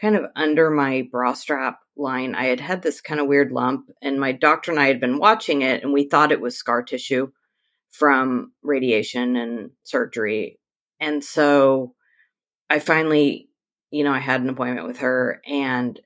kind 0.00 0.16
of 0.16 0.26
under 0.34 0.70
my 0.70 1.08
bra 1.10 1.32
strap 1.32 1.78
line, 1.96 2.34
I 2.34 2.46
had 2.46 2.60
had 2.60 2.82
this 2.82 3.00
kind 3.00 3.20
of 3.20 3.26
weird 3.26 3.52
lump, 3.52 3.88
and 4.02 4.20
my 4.20 4.32
doctor 4.32 4.70
and 4.70 4.80
I 4.80 4.88
had 4.88 5.00
been 5.00 5.18
watching 5.18 5.62
it, 5.62 5.82
and 5.82 5.92
we 5.92 6.08
thought 6.08 6.32
it 6.32 6.40
was 6.40 6.56
scar 6.56 6.82
tissue 6.82 7.30
from 7.90 8.52
radiation 8.62 9.36
and 9.36 9.70
surgery. 9.82 10.58
And 11.00 11.24
so 11.24 11.94
I 12.68 12.78
finally, 12.78 13.48
you 13.90 14.04
know, 14.04 14.12
I 14.12 14.18
had 14.18 14.42
an 14.42 14.50
appointment 14.50 14.86
with 14.86 14.98
her 14.98 15.40
and 15.46 15.98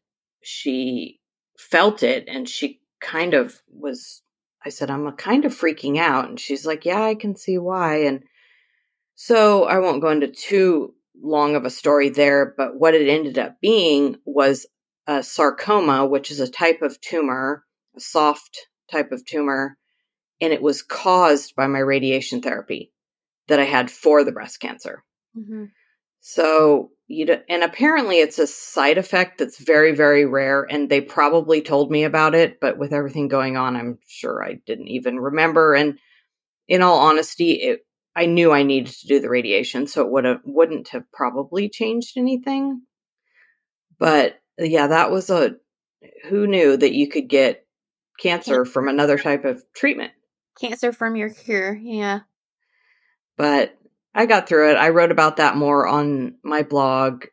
she 0.43 1.21
felt 1.59 2.03
it 2.03 2.25
and 2.29 2.49
she 2.49 2.81
kind 3.01 3.35
of 3.35 3.61
was 3.69 4.23
I 4.65 4.69
said, 4.69 4.91
I'm 4.91 5.07
a 5.07 5.13
kind 5.13 5.45
of 5.45 5.55
freaking 5.59 5.99
out. 5.99 6.29
And 6.29 6.39
she's 6.39 6.67
like, 6.67 6.85
Yeah, 6.85 7.03
I 7.03 7.15
can 7.15 7.37
see 7.37 7.59
why. 7.59 8.03
And 8.05 8.25
so 9.15 9.65
I 9.65 9.79
won't 9.79 10.03
go 10.03 10.11
into 10.11 10.29
too 10.29 10.95
long 11.23 11.55
of 11.55 11.65
a 11.65 11.71
story 11.71 12.09
there, 12.09 12.55
but 12.57 12.79
what 12.79 12.95
it 12.95 13.09
ended 13.09 13.39
up 13.39 13.61
being 13.61 14.17
was 14.25 14.67
a 15.07 15.23
sarcoma, 15.23 16.07
which 16.07 16.31
is 16.31 16.41
a 16.41 16.51
type 16.51 16.83
of 16.83 17.01
tumor, 17.01 17.65
a 17.97 18.01
soft 18.01 18.69
type 18.91 19.13
of 19.13 19.25
tumor. 19.25 19.77
And 20.41 20.53
it 20.53 20.63
was 20.63 20.83
caused 20.83 21.55
by 21.55 21.67
my 21.67 21.81
radiation 21.81 22.41
therapy 22.41 22.93
that 23.49 23.61
I 23.61 23.65
had 23.65 23.91
for 23.91 24.25
the 24.25 24.33
breast 24.33 24.61
cancer. 24.61 25.05
Mm-hmm. 25.37 25.65
So 26.21 26.91
you 27.11 27.27
do, 27.27 27.39
and 27.49 27.65
apparently 27.65 28.17
it's 28.17 28.39
a 28.39 28.47
side 28.47 28.97
effect 28.97 29.39
that's 29.39 29.59
very 29.59 29.95
very 29.95 30.25
rare 30.25 30.63
and 30.63 30.89
they 30.89 31.01
probably 31.01 31.61
told 31.61 31.91
me 31.91 32.05
about 32.05 32.37
it 32.37 32.61
but 32.61 32.79
with 32.79 32.93
everything 32.93 33.27
going 33.27 33.57
on 33.57 33.75
I'm 33.75 33.99
sure 34.07 34.45
I 34.45 34.61
didn't 34.65 34.89
even 34.89 35.19
remember 35.19 35.75
and 35.75 35.99
in 36.69 36.83
all 36.83 37.01
honesty 37.01 37.55
it 37.55 37.85
I 38.15 38.27
knew 38.27 38.53
I 38.53 38.63
needed 38.63 38.95
to 38.95 39.07
do 39.09 39.21
the 39.21 39.29
radiation 39.29 39.89
so 39.89 40.03
it 40.03 40.11
would 40.11 40.25
have 40.25 40.41
wouldn't 40.45 40.89
have 40.89 41.11
probably 41.13 41.69
changed 41.69 42.17
anything. 42.17 42.83
But 43.99 44.41
yeah 44.57 44.87
that 44.87 45.11
was 45.11 45.31
a 45.31 45.57
who 46.29 46.47
knew 46.47 46.77
that 46.77 46.95
you 46.95 47.09
could 47.09 47.29
get 47.29 47.67
cancer. 48.21 48.65
from 48.65 48.89
another 48.89 49.19
type 49.19 49.45
of 49.45 49.65
treatment. 49.75 50.13
Cancer 50.61 50.93
from 50.93 51.17
your 51.17 51.31
cure 51.31 51.75
yeah. 51.75 52.21
But 53.37 53.77
I 54.15 54.27
got 54.27 54.49
through 54.49 54.71
it. 54.73 54.77
I 54.77 54.89
wrote 54.91 55.13
about 55.13 55.37
that 55.37 55.57
more 55.57 55.87
on 55.87 56.37
my 56.43 56.63
blog, 56.63 57.27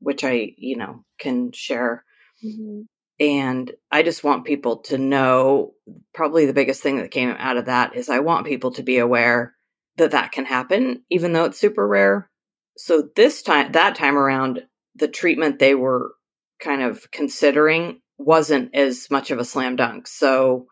which 0.00 0.24
I, 0.24 0.52
you 0.56 0.76
know, 0.76 1.04
can 1.18 1.52
share. 1.52 2.04
Mm-hmm. 2.44 2.82
And 3.20 3.72
I 3.90 4.02
just 4.02 4.24
want 4.24 4.46
people 4.46 4.78
to 4.84 4.98
know 4.98 5.74
probably 6.14 6.46
the 6.46 6.54
biggest 6.54 6.82
thing 6.82 6.96
that 6.96 7.10
came 7.10 7.28
out 7.30 7.56
of 7.56 7.66
that 7.66 7.94
is 7.94 8.08
I 8.08 8.20
want 8.20 8.46
people 8.46 8.72
to 8.72 8.82
be 8.82 8.98
aware 8.98 9.54
that 9.96 10.12
that 10.12 10.32
can 10.32 10.44
happen, 10.44 11.02
even 11.10 11.32
though 11.32 11.44
it's 11.44 11.58
super 11.58 11.86
rare. 11.86 12.30
So 12.76 13.08
this 13.14 13.42
time, 13.42 13.72
that 13.72 13.94
time 13.94 14.16
around, 14.16 14.62
the 14.96 15.08
treatment 15.08 15.58
they 15.58 15.74
were 15.74 16.14
kind 16.58 16.82
of 16.82 17.10
considering 17.10 18.00
wasn't 18.18 18.74
as 18.74 19.08
much 19.10 19.30
of 19.30 19.38
a 19.38 19.44
slam 19.44 19.76
dunk. 19.76 20.06
So 20.06 20.66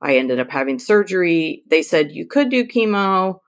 I 0.00 0.16
ended 0.18 0.38
up 0.38 0.50
having 0.50 0.78
surgery. 0.78 1.62
They 1.68 1.82
said 1.82 2.12
you 2.12 2.26
could 2.26 2.50
do 2.50 2.66
chemo 2.66 3.40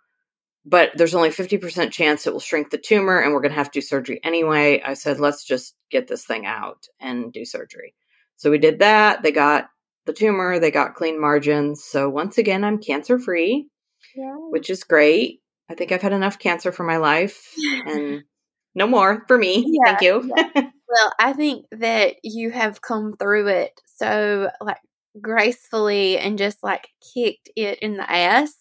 but 0.65 0.91
there's 0.95 1.15
only 1.15 1.31
50% 1.31 1.91
chance 1.91 2.27
it 2.27 2.33
will 2.33 2.41
shrink 2.41 2.71
the 2.71 2.79
tumor 2.79 3.19
and 3.19 3.33
we're 3.33 3.41
going 3.41 3.53
to 3.53 3.57
have 3.57 3.71
to 3.71 3.81
do 3.81 3.87
surgery 3.87 4.21
anyway. 4.23 4.83
I 4.85 4.95
said, 4.95 5.21
let's 5.21 5.45
just 5.45 5.75
get 5.91 6.07
this 6.07 6.25
thing 6.25 6.47
out 6.47 6.87
and 7.01 7.33
do 7.33 7.45
surgery. 7.45 7.95
So 8.37 8.51
we 8.51 8.59
did 8.59 8.81
that. 8.81 9.23
They 9.23 9.33
got 9.33 9.69
the 10.07 10.13
tumor, 10.13 10.59
they 10.59 10.71
got 10.71 10.95
clean 10.95 11.21
margins. 11.21 11.85
So 11.85 12.09
once 12.09 12.39
again, 12.39 12.65
I'm 12.65 12.79
cancer 12.79 13.19
free, 13.19 13.69
yeah. 14.17 14.35
which 14.51 14.71
is 14.71 14.85
great. 14.85 15.41
I 15.69 15.75
think 15.75 15.93
I've 15.93 16.03
had 16.03 16.13
enough 16.13 16.39
cancer 16.39 16.73
for 16.73 16.85
my 16.85 16.97
life 16.97 17.55
and 17.87 18.23
no 18.75 18.87
more 18.87 19.25
for 19.29 19.39
me. 19.39 19.65
Yeah, 19.67 19.85
Thank 19.85 20.01
you. 20.03 20.33
Yeah. 20.37 20.51
well, 20.89 21.13
I 21.19 21.33
think 21.33 21.67
that 21.73 22.17
you 22.23 22.51
have 22.51 22.83
come 22.83 23.15
through 23.19 23.49
it 23.49 23.81
so 23.97 24.51
like 24.61 24.79
gracefully 25.21 26.19
and 26.19 26.39
just 26.39 26.63
like 26.63 26.89
kicked 27.15 27.51
it 27.57 27.79
in 27.81 27.97
the 27.97 28.11
ass 28.11 28.55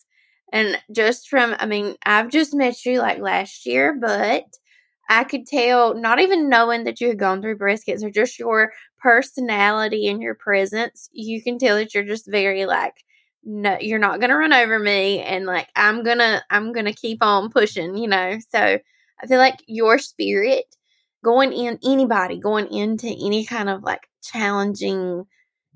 and 0.52 0.78
just 0.92 1.30
from, 1.30 1.56
I 1.60 1.66
mean, 1.66 1.96
I've 2.06 2.30
just 2.30 2.54
met 2.56 2.86
you 2.86 3.00
like 3.00 3.20
last 3.20 3.66
year, 3.66 3.98
but 4.00 4.46
I 5.10 5.24
could 5.24 5.46
tell, 5.48 5.96
not 5.96 6.20
even 6.20 6.50
knowing 6.50 6.84
that 6.84 7.02
you 7.02 7.08
had 7.10 7.20
gone 7.20 7.42
through 7.42 7.58
breast 7.58 7.86
cancer, 7.86 8.10
just 8.12 8.40
your 8.40 8.72
personality 9.00 10.08
and 10.08 10.22
your 10.22 10.36
presence, 10.36 11.10
you 11.12 11.42
can 11.42 11.58
tell 11.58 11.76
that 11.78 11.94
you're 11.94 12.04
just 12.04 12.30
very 12.30 12.66
like, 12.66 12.94
no, 13.44 13.78
you're 13.80 14.00
not 14.00 14.20
gonna 14.20 14.38
run 14.38 14.54
over 14.54 14.78
me, 14.80 15.22
and 15.22 15.46
like 15.46 15.70
I'm 15.76 16.04
gonna, 16.04 16.44
I'm 16.50 16.74
gonna 16.74 16.94
keep 16.94 17.24
on 17.24 17.50
pushing, 17.50 17.96
you 17.98 18.08
know. 18.08 18.38
So 18.50 18.60
I 19.22 19.28
feel 19.28 19.38
like 19.40 19.60
your 19.68 19.98
spirit 19.98 20.66
going 21.24 21.54
in, 21.54 21.80
anybody 21.84 22.40
going 22.40 22.68
into 22.72 23.08
any 23.08 23.46
kind 23.46 23.70
of 23.70 23.84
like 23.84 24.08
challenging, 24.24 25.26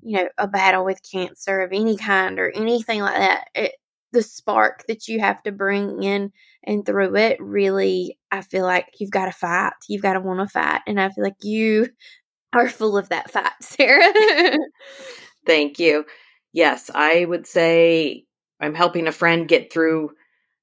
you 0.02 0.18
know, 0.18 0.28
a 0.38 0.46
battle 0.46 0.84
with 0.84 1.00
cancer 1.10 1.60
of 1.62 1.72
any 1.72 1.96
kind 1.96 2.38
or 2.38 2.50
anything 2.50 3.00
like 3.00 3.16
that, 3.16 3.48
it, 3.54 3.72
the 4.14 4.22
spark 4.22 4.84
that 4.88 5.08
you 5.08 5.20
have 5.20 5.42
to 5.42 5.52
bring 5.52 6.02
in 6.02 6.32
and 6.64 6.86
through 6.86 7.14
it 7.16 7.36
really 7.40 8.16
i 8.30 8.40
feel 8.40 8.64
like 8.64 8.86
you've 8.98 9.10
got 9.10 9.26
to 9.26 9.32
fight 9.32 9.72
you've 9.88 10.02
got 10.02 10.14
to 10.14 10.20
want 10.20 10.40
to 10.40 10.46
fight 10.46 10.80
and 10.86 11.00
i 11.00 11.08
feel 11.10 11.24
like 11.24 11.42
you 11.42 11.88
are 12.52 12.68
full 12.68 12.96
of 12.96 13.08
that 13.08 13.30
fight 13.30 13.50
sarah. 13.60 14.12
Thank 15.44 15.78
you. 15.78 16.06
Yes 16.52 16.90
i 16.94 17.24
would 17.24 17.46
say 17.46 18.24
i'm 18.60 18.74
helping 18.74 19.06
a 19.06 19.12
friend 19.12 19.48
get 19.48 19.72
through 19.72 20.10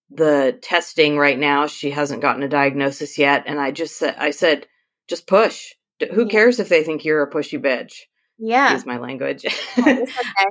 the 0.09 0.57
testing 0.61 1.17
right 1.17 1.37
now 1.37 1.67
she 1.67 1.91
hasn't 1.91 2.21
gotten 2.21 2.43
a 2.43 2.49
diagnosis 2.49 3.17
yet 3.17 3.43
and 3.45 3.59
i 3.59 3.71
just 3.71 3.97
said 3.97 4.15
i 4.17 4.31
said 4.31 4.65
just 5.07 5.27
push. 5.27 5.73
Who 6.13 6.27
cares 6.27 6.59
if 6.59 6.69
they 6.69 6.83
think 6.83 7.03
you're 7.03 7.21
a 7.21 7.29
pushy 7.29 7.61
bitch 7.61 7.93
Yeah. 8.43 8.73
Use 8.73 8.85
my 8.85 8.97
language. 8.97 9.45
Okay. 9.77 10.05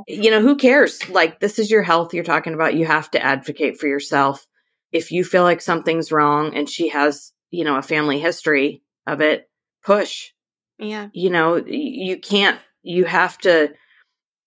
you 0.07 0.31
know, 0.31 0.41
who 0.41 0.57
cares? 0.57 1.09
Like, 1.09 1.41
this 1.41 1.59
is 1.59 1.71
your 1.71 1.83
health 1.83 2.15
you're 2.15 2.25
talking 2.25 2.55
about. 2.55 2.75
You 2.75 2.87
have 2.87 3.11
to 3.11 3.23
advocate 3.23 3.79
for 3.79 3.87
yourself. 3.89 4.47
If 4.93 5.11
you 5.11 5.25
feel 5.25 5.43
like 5.43 5.61
something's 5.61 6.13
wrong 6.13 6.55
and 6.55 6.69
she 6.69 6.89
has, 6.89 7.33
you 7.51 7.65
know, 7.65 7.77
a 7.77 7.83
family 7.83 8.21
history 8.21 8.83
of 9.07 9.21
it, 9.21 9.49
push. 9.85 10.31
Yeah. 10.79 11.09
You 11.13 11.31
know, 11.31 11.57
you 11.57 12.19
can't, 12.19 12.59
you 12.83 13.05
have 13.05 13.37
to, 13.39 13.73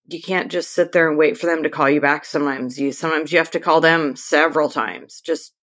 you 0.08 0.22
can't 0.22 0.52
just 0.52 0.72
sit 0.72 0.92
there 0.92 1.10
and 1.10 1.18
wait 1.18 1.38
for 1.38 1.48
them 1.48 1.64
to 1.64 1.70
call 1.70 1.90
you 1.90 2.02
back 2.02 2.26
sometimes. 2.26 2.80
You, 2.80 2.92
sometimes 2.92 3.32
you 3.32 3.38
have 3.40 3.52
to 3.52 3.60
call 3.60 3.82
them 3.82 4.16
several 4.16 4.70
times. 4.70 5.22
Just, 5.22 5.54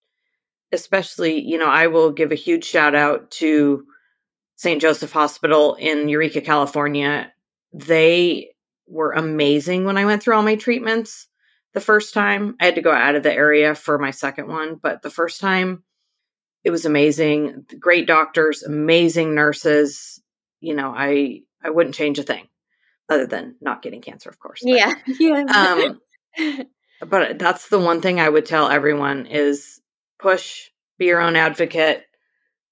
especially, 0.72 1.40
you 1.40 1.58
know, 1.58 1.68
I 1.68 1.86
will 1.88 2.12
give 2.12 2.32
a 2.32 2.36
huge 2.36 2.64
shout 2.64 2.94
out 2.94 3.30
to 3.32 3.84
St. 4.56 4.80
Joseph 4.80 5.12
Hospital 5.12 5.74
in 5.74 6.08
Eureka, 6.08 6.42
California. 6.42 7.32
They 7.72 8.50
were 8.86 9.12
amazing 9.12 9.84
when 9.84 9.96
I 9.96 10.04
went 10.04 10.22
through 10.22 10.34
all 10.34 10.42
my 10.42 10.56
treatments 10.56 11.28
the 11.74 11.80
first 11.80 12.14
time. 12.14 12.56
I 12.60 12.66
had 12.66 12.74
to 12.74 12.82
go 12.82 12.92
out 12.92 13.14
of 13.14 13.22
the 13.22 13.32
area 13.32 13.74
for 13.74 13.98
my 13.98 14.10
second 14.10 14.48
one, 14.48 14.76
but 14.76 15.02
the 15.02 15.10
first 15.10 15.40
time 15.40 15.84
it 16.64 16.70
was 16.70 16.84
amazing. 16.84 17.64
Great 17.78 18.06
doctors, 18.06 18.62
amazing 18.62 19.34
nurses. 19.34 20.20
You 20.60 20.74
know, 20.74 20.92
I 20.96 21.42
I 21.62 21.70
wouldn't 21.70 21.94
change 21.94 22.18
a 22.18 22.22
thing 22.22 22.48
other 23.08 23.26
than 23.26 23.56
not 23.60 23.82
getting 23.82 24.00
cancer, 24.00 24.28
of 24.28 24.38
course. 24.38 24.60
But, 24.62 24.72
Yeah. 24.72 24.94
Yeah. 25.18 25.96
Um, 26.38 26.66
but 27.08 27.38
that's 27.38 27.68
the 27.68 27.78
one 27.78 28.00
thing 28.00 28.20
I 28.20 28.28
would 28.28 28.46
tell 28.46 28.68
everyone 28.68 29.26
is 29.26 29.80
push, 30.18 30.68
be 30.98 31.06
your 31.06 31.20
own 31.20 31.36
advocate, 31.36 32.04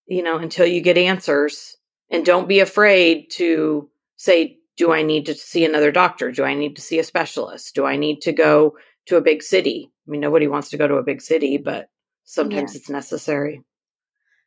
you 0.06 0.22
know, 0.22 0.38
until 0.38 0.66
you 0.66 0.80
get 0.80 0.98
answers. 0.98 1.76
And 2.10 2.24
don't 2.24 2.48
be 2.48 2.60
afraid 2.60 3.30
to 3.32 3.90
say, 4.16 4.57
do 4.78 4.92
I 4.92 5.02
need 5.02 5.26
to 5.26 5.34
see 5.34 5.64
another 5.64 5.90
doctor? 5.90 6.30
Do 6.30 6.44
I 6.44 6.54
need 6.54 6.76
to 6.76 6.82
see 6.82 6.98
a 7.00 7.04
specialist? 7.04 7.74
Do 7.74 7.84
I 7.84 7.96
need 7.96 8.22
to 8.22 8.32
go 8.32 8.76
to 9.06 9.16
a 9.16 9.20
big 9.20 9.42
city? 9.42 9.90
I 10.06 10.10
mean, 10.10 10.20
nobody 10.20 10.46
wants 10.46 10.70
to 10.70 10.78
go 10.78 10.86
to 10.86 10.94
a 10.94 11.02
big 11.02 11.20
city, 11.20 11.58
but 11.58 11.90
sometimes 12.24 12.74
it's 12.76 12.88
necessary. 12.88 13.62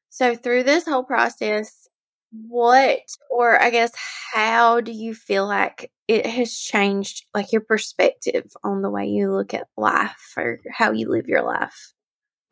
so 0.10 0.36
through 0.36 0.64
this 0.64 0.88
whole 0.88 1.04
process, 1.04 1.88
what 2.32 3.00
or 3.30 3.62
I 3.62 3.72
guess 3.72 3.92
how 4.34 4.80
do 4.80 4.94
you 4.94 5.14
feel 5.14 5.46
like 5.46 5.92
it 6.08 6.26
has 6.26 6.58
changed 6.58 7.26
like 7.34 7.52
your 7.52 7.62
perspective 7.62 8.50
on 8.64 8.82
the 8.82 8.90
way 8.90 9.08
you 9.08 9.32
look 9.32 9.54
at 9.54 9.68
life 9.76 10.34
or 10.38 10.62
how 10.72 10.94
you 10.94 11.10
live 11.10 11.28
your 11.28 11.44
life? 11.44 11.94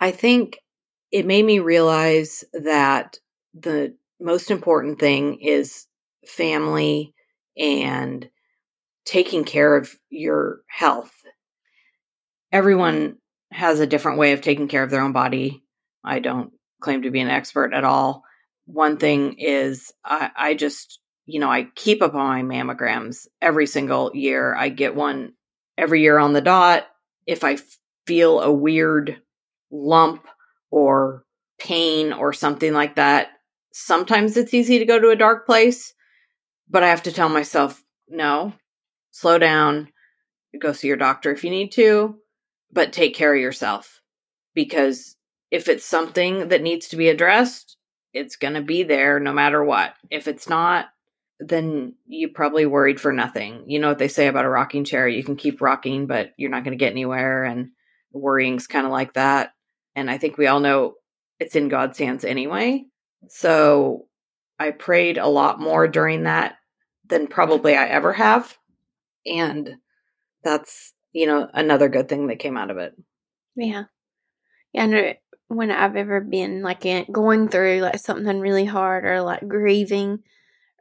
I 0.02 0.12
think 0.12 0.60
it 1.12 1.26
made 1.26 1.46
me 1.46 1.60
realize 1.60 2.44
that 2.54 3.18
the 3.54 3.96
most 4.20 4.52
important 4.52 5.00
thing 5.00 5.40
is 5.42 5.86
family 6.28 7.14
and 7.60 8.28
taking 9.06 9.44
care 9.44 9.76
of 9.76 9.94
your 10.10 10.62
health. 10.68 11.12
Everyone 12.52 13.18
has 13.52 13.80
a 13.80 13.88
different 13.88 14.18
way 14.18 14.32
of 14.32 14.42
taking 14.42 14.68
care 14.68 14.84
of 14.84 14.90
their 14.90 15.02
own 15.02 15.12
body. 15.12 15.64
I 16.04 16.20
don't 16.20 16.52
claim 16.82 17.02
to 17.04 17.12
be 17.12 17.20
an 17.20 17.30
expert 17.30 17.74
at 17.74 17.84
all. 17.84 18.24
One 18.66 18.98
thing 18.98 19.36
is, 19.40 19.92
I, 20.06 20.32
I 20.36 20.54
just, 20.54 21.00
you 21.26 21.40
know, 21.40 21.52
I 21.52 21.68
keep 21.76 22.02
up 22.02 22.14
on 22.14 22.48
my 22.48 22.56
mammograms 22.56 23.28
every 23.42 23.68
single 23.68 24.12
year. 24.14 24.56
I 24.56 24.70
get 24.70 24.96
one 24.96 25.34
every 25.78 26.02
year 26.02 26.18
on 26.18 26.34
the 26.34 26.42
dot. 26.42 26.88
If 27.26 27.44
I 27.44 27.58
feel 28.06 28.42
a 28.42 28.52
weird 28.52 29.22
lump 29.72 30.26
or 30.72 31.26
pain 31.60 32.14
or 32.14 32.34
something 32.34 32.74
like 32.74 32.96
that, 32.96 33.30
sometimes 33.74 34.38
it's 34.38 34.54
easy 34.54 34.80
to 34.80 34.86
go 34.86 35.00
to 35.00 35.10
a 35.10 35.16
dark 35.16 35.46
place, 35.46 35.94
but 36.70 36.84
I 36.84 36.90
have 36.90 37.04
to 37.04 37.12
tell 37.12 37.30
myself, 37.30 37.84
no, 38.08 38.54
slow 39.12 39.38
down, 39.38 39.90
go 40.60 40.74
see 40.74 40.88
your 40.88 40.98
doctor 40.98 41.32
if 41.32 41.44
you 41.44 41.50
need 41.50 41.72
to, 41.74 42.18
but 42.72 42.94
take 42.94 43.16
care 43.16 43.34
of 43.34 43.42
yourself. 43.42 44.02
Because 44.54 45.16
if 45.52 45.68
it's 45.68 45.86
something 45.86 46.50
that 46.50 46.62
needs 46.62 46.90
to 46.90 46.98
be 46.98 47.10
addressed, 47.10 47.78
it's 48.14 48.36
going 48.36 48.56
to 48.56 48.62
be 48.62 48.84
there 48.84 49.20
no 49.20 49.34
matter 49.34 49.64
what. 49.64 49.94
If 50.10 50.28
it's 50.28 50.50
not, 50.50 50.88
then 51.40 51.96
you 52.06 52.30
probably 52.30 52.66
worried 52.66 53.00
for 53.00 53.14
nothing. 53.14 53.64
You 53.68 53.80
know 53.80 53.90
what 53.90 53.98
they 53.98 54.08
say 54.08 54.28
about 54.28 54.46
a 54.46 54.50
rocking 54.50 54.84
chair 54.84 55.08
you 55.08 55.24
can 55.24 55.36
keep 55.36 55.62
rocking, 55.62 56.06
but 56.06 56.34
you're 56.38 56.50
not 56.50 56.64
going 56.64 56.78
to 56.78 56.84
get 56.84 56.92
anywhere. 56.92 57.44
And 57.44 57.70
worrying's 58.12 58.68
kind 58.68 58.86
of 58.86 58.92
like 58.92 59.14
that. 59.14 59.54
And 59.96 60.10
I 60.10 60.18
think 60.18 60.38
we 60.38 60.48
all 60.48 60.60
know 60.60 60.96
it's 61.40 61.56
in 61.56 61.70
God's 61.70 61.98
hands 61.98 62.26
anyway. 62.26 62.86
So 63.30 64.08
I 64.60 64.72
prayed 64.72 65.18
a 65.18 65.28
lot 65.28 65.60
more 65.60 65.88
during 65.88 66.24
that 66.24 66.56
than 67.10 67.28
probably 67.28 67.76
I 67.76 67.88
ever 67.88 68.14
have. 68.14 68.58
And 69.26 69.76
that's, 70.44 70.94
you 71.12 71.28
know, 71.28 71.48
another 71.54 71.90
good 71.90 72.08
thing 72.08 72.28
that 72.28 72.40
came 72.40 72.58
out 72.58 72.72
of 72.72 72.78
it. 72.78 72.94
Yeah. 73.56 73.86
And 74.74 74.96
uh, 74.96 75.14
when 75.48 75.72
I've 75.72 75.96
ever 75.96 76.22
been 76.22 76.62
like 76.62 76.86
going 77.12 77.50
through 77.50 77.80
like 77.82 78.00
something 78.00 78.40
really 78.40 78.66
hard 78.66 79.06
or 79.06 79.22
like 79.22 79.48
grieving 79.48 80.20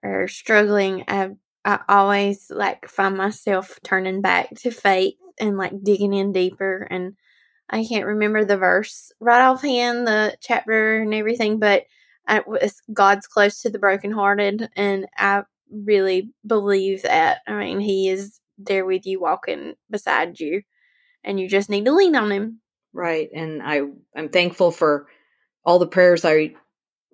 or 0.02 0.28
struggling, 0.28 1.04
I 1.08 1.30
I 1.64 1.80
always 1.88 2.50
like 2.50 2.88
find 2.88 3.16
myself 3.16 3.78
turning 3.82 4.20
back 4.20 4.50
to 4.58 4.70
faith 4.70 5.14
and 5.40 5.58
like 5.58 5.72
digging 5.82 6.14
in 6.14 6.32
deeper 6.32 6.86
and 6.90 7.14
I 7.70 7.84
can't 7.84 8.06
remember 8.06 8.44
the 8.44 8.56
verse 8.56 9.12
right 9.20 9.42
offhand, 9.42 10.06
the 10.06 10.36
chapter 10.40 11.02
and 11.02 11.12
everything, 11.12 11.58
but 11.58 11.84
I, 12.26 12.42
it's 12.60 12.80
God's 12.92 13.26
close 13.26 13.62
to 13.62 13.70
the 13.70 13.78
brokenhearted, 13.78 14.70
and 14.76 15.06
I 15.16 15.42
really 15.72 16.32
believe 16.46 17.02
that. 17.02 17.38
I 17.46 17.54
mean, 17.54 17.80
He 17.80 18.08
is 18.08 18.40
there 18.58 18.84
with 18.86 19.06
you, 19.06 19.20
walking 19.20 19.74
beside 19.90 20.40
you, 20.40 20.62
and 21.24 21.40
you 21.40 21.48
just 21.48 21.70
need 21.70 21.84
to 21.86 21.92
lean 21.92 22.16
on 22.16 22.32
Him. 22.32 22.60
Right. 22.92 23.30
And 23.34 23.62
I 23.62 23.82
I'm 24.16 24.28
thankful 24.30 24.70
for 24.72 25.08
all 25.64 25.78
the 25.78 25.86
prayers 25.86 26.24
I 26.24 26.54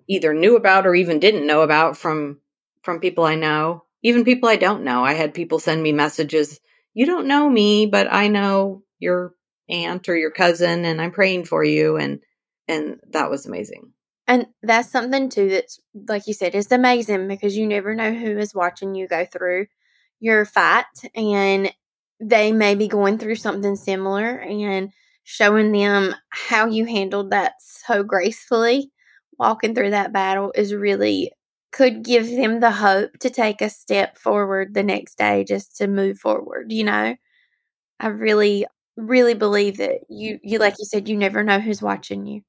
either 0.07 0.33
knew 0.33 0.55
about 0.55 0.87
or 0.87 0.95
even 0.95 1.19
didn't 1.19 1.47
know 1.47 1.61
about 1.63 1.97
from 1.97 2.39
from 2.83 2.99
people 2.99 3.25
I 3.25 3.35
know, 3.35 3.85
even 4.03 4.25
people 4.25 4.49
I 4.49 4.57
don't 4.57 4.83
know. 4.83 5.03
I 5.03 5.13
had 5.13 5.33
people 5.33 5.59
send 5.59 5.83
me 5.83 5.91
messages, 5.93 6.59
"You 6.93 7.05
don't 7.07 7.27
know 7.27 7.49
me, 7.49 7.87
but 7.87 8.07
I 8.11 8.27
know 8.29 8.83
your 8.99 9.35
aunt 9.69 10.07
or 10.09 10.15
your 10.17 10.31
cousin 10.31 10.85
and 10.85 11.01
I'm 11.01 11.11
praying 11.11 11.45
for 11.45 11.63
you." 11.63 11.97
And 11.97 12.21
and 12.67 12.99
that 13.11 13.29
was 13.31 13.45
amazing. 13.47 13.93
And 14.27 14.47
that's 14.63 14.89
something 14.89 15.29
too 15.29 15.49
that's 15.49 15.79
like 16.09 16.27
you 16.27 16.33
said, 16.33 16.55
is 16.55 16.71
amazing 16.71 17.27
because 17.27 17.55
you 17.55 17.67
never 17.67 17.93
know 17.93 18.13
who 18.13 18.37
is 18.37 18.55
watching 18.55 18.95
you 18.95 19.07
go 19.07 19.25
through 19.25 19.67
your 20.19 20.45
fight 20.45 20.85
and 21.15 21.71
they 22.19 22.51
may 22.51 22.73
be 22.75 22.87
going 22.87 23.17
through 23.19 23.35
something 23.35 23.75
similar 23.75 24.37
and 24.39 24.91
showing 25.23 25.71
them 25.71 26.15
how 26.29 26.65
you 26.67 26.85
handled 26.85 27.31
that 27.31 27.53
so 27.59 28.03
gracefully 28.03 28.91
walking 29.37 29.75
through 29.75 29.91
that 29.91 30.13
battle 30.13 30.51
is 30.55 30.73
really 30.73 31.31
could 31.71 32.03
give 32.03 32.27
them 32.27 32.61
the 32.61 32.71
hope 32.71 33.11
to 33.19 33.29
take 33.29 33.61
a 33.61 33.69
step 33.69 34.17
forward 34.17 34.73
the 34.73 34.83
next 34.83 35.17
day 35.17 35.43
just 35.43 35.75
to 35.77 35.87
move 35.87 36.17
forward, 36.17 36.71
you 36.71 36.83
know. 36.85 37.15
I 37.99 38.07
really 38.07 38.65
really 38.97 39.35
believe 39.35 39.77
that 39.77 40.01
you 40.09 40.39
you 40.43 40.59
like 40.59 40.75
you 40.79 40.85
said 40.85 41.09
you 41.09 41.17
never 41.17 41.43
know 41.43 41.59
who's 41.59 41.81
watching 41.81 42.25
you. 42.27 42.41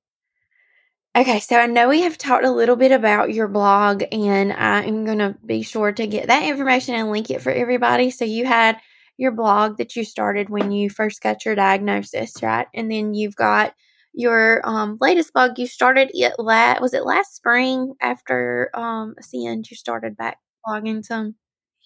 Okay, 1.16 1.40
so 1.40 1.56
I 1.56 1.64
know 1.64 1.88
we 1.88 2.02
have 2.02 2.18
talked 2.18 2.44
a 2.44 2.50
little 2.50 2.76
bit 2.76 2.92
about 2.92 3.32
your 3.32 3.48
blog, 3.48 4.02
and 4.12 4.52
I 4.52 4.82
am 4.82 5.06
going 5.06 5.16
to 5.20 5.34
be 5.46 5.62
sure 5.62 5.90
to 5.90 6.06
get 6.06 6.26
that 6.26 6.42
information 6.42 6.94
and 6.94 7.10
link 7.10 7.30
it 7.30 7.40
for 7.40 7.50
everybody. 7.50 8.10
So, 8.10 8.26
you 8.26 8.44
had 8.44 8.78
your 9.16 9.32
blog 9.32 9.78
that 9.78 9.96
you 9.96 10.04
started 10.04 10.50
when 10.50 10.72
you 10.72 10.90
first 10.90 11.22
got 11.22 11.46
your 11.46 11.54
diagnosis, 11.54 12.34
right? 12.42 12.66
And 12.74 12.90
then 12.90 13.14
you've 13.14 13.34
got 13.34 13.72
your 14.12 14.60
um, 14.68 14.98
latest 15.00 15.32
blog. 15.32 15.58
You 15.58 15.66
started 15.66 16.10
it 16.12 16.34
la- 16.38 16.80
was 16.82 16.92
it 16.92 17.06
last 17.06 17.34
spring 17.34 17.94
after 17.98 18.68
um, 18.74 19.14
Ascend? 19.18 19.70
You 19.70 19.76
started 19.78 20.18
back 20.18 20.36
blogging 20.68 21.02
some. 21.02 21.34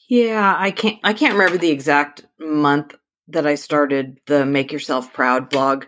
Yeah, 0.08 0.56
I 0.58 0.72
can't 0.72 0.98
I 1.04 1.12
can't 1.12 1.34
remember 1.34 1.56
the 1.56 1.70
exact 1.70 2.26
month 2.40 2.96
that 3.28 3.46
I 3.46 3.54
started 3.54 4.18
the 4.26 4.44
Make 4.44 4.72
Yourself 4.72 5.12
Proud 5.12 5.50
blog, 5.50 5.84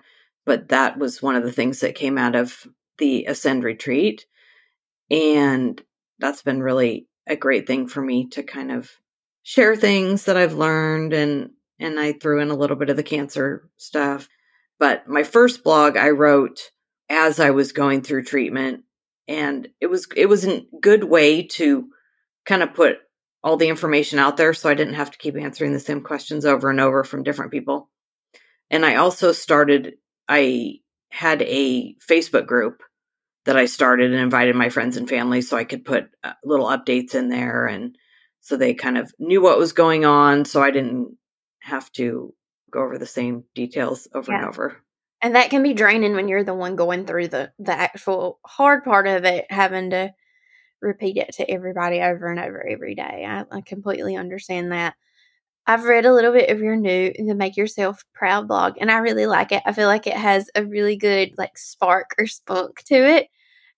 but 0.47 0.69
that 0.69 0.97
was 0.97 1.21
one 1.21 1.35
of 1.35 1.43
the 1.43 1.51
things 1.51 1.81
that 1.81 1.97
came 1.97 2.19
out 2.19 2.37
of 2.37 2.69
the 3.03 3.25
Ascend 3.25 3.65
retreat. 3.65 4.27
And 5.11 5.83
that's 6.21 6.43
been 6.43 6.63
really 6.63 7.09
a 7.27 7.35
great 7.35 7.67
thing 7.67 7.89
for 7.89 8.01
me 8.01 8.29
to 8.29 8.45
kind 8.45 8.71
of 8.71 8.89
share 9.43 9.75
things 9.75 10.27
that 10.27 10.37
I've 10.37 10.55
learned 10.55 11.13
and 11.13 11.51
and 11.81 11.99
I 11.99 12.13
threw 12.13 12.41
in 12.41 12.51
a 12.51 12.57
little 12.57 12.77
bit 12.77 12.91
of 12.91 12.97
the 12.97 13.03
cancer 13.03 13.69
stuff. 13.77 14.29
But 14.79 15.09
my 15.09 15.25
first 15.25 15.65
blog 15.65 15.97
I 15.97 16.11
wrote 16.11 16.71
as 17.11 17.41
I 17.41 17.51
was 17.51 17.73
going 17.73 18.03
through 18.03 18.23
treatment 18.23 18.85
and 19.27 19.69
it 19.81 19.89
was 19.89 20.07
it 20.17 20.27
was 20.27 20.47
a 20.47 20.65
good 20.81 21.03
way 21.03 21.43
to 21.59 21.89
kind 22.47 22.63
of 22.63 22.73
put 22.73 22.99
all 23.43 23.57
the 23.57 23.69
information 23.69 24.21
out 24.21 24.37
there 24.37 24.55
so 24.55 24.71
I 24.71 24.75
didn't 24.75 24.95
have 24.95 25.11
to 25.11 25.19
keep 25.19 25.37
answering 25.37 25.73
the 25.73 25.81
same 25.81 26.03
questions 26.03 26.45
over 26.45 26.71
and 26.71 26.81
over 26.81 27.03
from 27.03 27.25
different 27.25 27.51
people. 27.51 27.91
And 28.71 28.87
I 28.87 28.95
also 28.95 29.33
started 29.33 29.95
I 30.29 30.83
had 31.13 31.43
a 31.43 31.95
Facebook 31.97 32.47
group 32.47 32.83
that 33.45 33.57
I 33.57 33.67
started 33.67 34.13
and 34.13 34.21
invited 34.21 34.55
my 34.55 34.69
friends 34.69 34.97
and 34.97 35.09
family 35.09 35.43
so 35.43 35.57
I 35.57 35.65
could 35.65 35.85
put 35.85 36.11
uh, 36.23 36.33
little 36.45 36.67
updates 36.67 37.15
in 37.15 37.29
there 37.29 37.67
and 37.67 37.97
So 38.43 38.57
they 38.57 38.75
kind 38.75 38.99
of 38.99 39.13
knew 39.19 39.41
what 39.41 39.59
was 39.59 39.73
going 39.73 40.05
on. 40.05 40.45
So 40.45 40.61
I 40.63 40.73
didn't 40.73 41.17
have 41.61 41.91
to 41.93 42.35
go 42.71 42.83
over 42.83 42.99
the 42.99 43.07
same 43.07 43.45
details 43.55 44.09
over 44.13 44.33
yeah. 44.33 44.39
and 44.39 44.49
over. 44.49 44.77
And 45.23 45.37
that 45.37 45.51
can 45.51 45.63
be 45.63 45.75
draining 45.75 46.15
when 46.15 46.27
you're 46.27 46.43
the 46.43 46.53
one 46.53 46.75
going 46.75 47.07
through 47.07 47.29
the, 47.29 47.53
the 47.61 47.73
actual 47.73 48.41
hard 48.45 48.83
part 48.83 49.07
of 49.07 49.25
it, 49.25 49.47
having 49.49 49.91
to 49.91 50.13
repeat 50.81 51.17
it 51.17 51.35
to 51.35 51.49
everybody 51.49 52.01
over 52.01 52.29
and 52.29 52.41
over 52.41 52.67
every 52.67 52.97
day. 52.97 53.25
I, 53.25 53.45
I 53.51 53.61
completely 53.61 54.17
understand 54.17 54.73
that. 54.73 54.95
I've 55.67 55.85
read 55.85 56.07
a 56.07 56.13
little 56.13 56.33
bit 56.33 56.51
of 56.51 56.61
your 56.61 56.77
new 56.77 57.13
the 57.17 57.35
Make 57.35 57.57
Yourself 57.57 58.05
Proud 58.15 58.49
blog, 58.49 58.75
and 58.81 58.91
I 58.91 58.99
really 58.99 59.27
like 59.27 59.53
it. 59.53 59.63
I 59.65 59.73
feel 59.73 59.87
like 59.87 60.07
it 60.07 60.17
has 60.17 60.51
a 60.55 60.65
really 60.65 60.97
good 60.97 61.35
like 61.39 61.57
spark 61.57 62.15
or 62.19 62.27
spunk 62.27 62.83
to 62.87 62.95
it. 62.95 63.29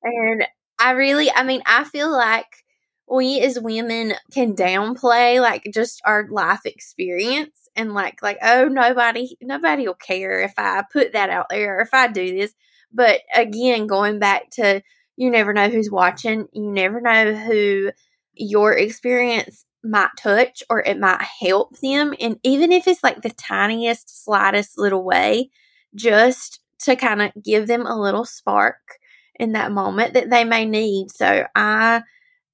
And 0.03 0.45
I 0.79 0.93
really, 0.93 1.31
I 1.31 1.43
mean, 1.45 1.63
I 1.67 1.85
feel 1.85 2.11
like 2.11 2.65
we 3.09 3.41
as 3.41 3.61
women 3.61 4.15
can 4.33 4.55
downplay 4.57 5.41
like 5.41 5.65
just 5.73 6.01
our 6.07 6.27
life 6.31 6.61
experience 6.65 7.69
and 7.77 7.93
like 7.93 8.23
like 8.23 8.39
oh 8.43 8.67
nobody 8.67 9.37
nobody 9.43 9.87
will 9.87 9.95
care 9.95 10.41
if 10.43 10.55
I 10.57 10.83
put 10.91 11.13
that 11.13 11.29
out 11.31 11.47
there 11.51 11.79
or 11.79 11.83
if 11.83 11.93
I 11.93 12.09
do 12.09 12.35
this. 12.37 12.55
But 12.93 13.21
again, 13.35 13.87
going 13.87 14.19
back 14.19 14.51
to 14.53 14.83
you 15.17 15.31
never 15.31 15.53
know 15.53 15.69
who's 15.69 15.91
watching, 15.91 16.49
you 16.53 16.71
never 16.71 17.01
know 17.01 17.35
who 17.35 17.91
your 18.35 18.73
experience 18.73 19.65
might 19.85 20.11
touch 20.19 20.63
or 20.71 20.83
it 20.83 20.99
might 20.99 21.23
help 21.23 21.79
them. 21.81 22.15
And 22.21 22.39
even 22.43 22.73
if 22.73 22.89
it's 22.89 23.05
like 23.05 23.23
the 23.23 23.31
tiniest, 23.31 24.25
slightest 24.25 24.79
little 24.79 25.05
way, 25.05 25.51
just 25.95 26.61
to 26.81 26.97
kind 26.97 27.23
of 27.23 27.33
give 27.43 27.67
them 27.67 27.87
a 27.87 28.01
little 28.01 28.25
spark 28.25 28.99
in 29.37 29.53
that 29.53 29.73
moment 29.73 30.15
that 30.15 30.31
they 30.31 30.45
may 30.45 30.65
need. 30.65 31.11
So 31.11 31.47
I 31.55 32.03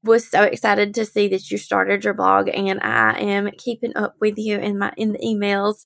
was 0.02 0.28
so 0.28 0.42
excited 0.42 0.94
to 0.94 1.04
see 1.04 1.28
that 1.28 1.50
you 1.50 1.58
started 1.58 2.04
your 2.04 2.14
blog 2.14 2.48
and 2.48 2.80
I 2.80 3.18
am 3.18 3.50
keeping 3.58 3.96
up 3.96 4.14
with 4.20 4.38
you 4.38 4.58
in 4.58 4.78
my 4.78 4.92
in 4.96 5.12
the 5.12 5.18
emails. 5.18 5.84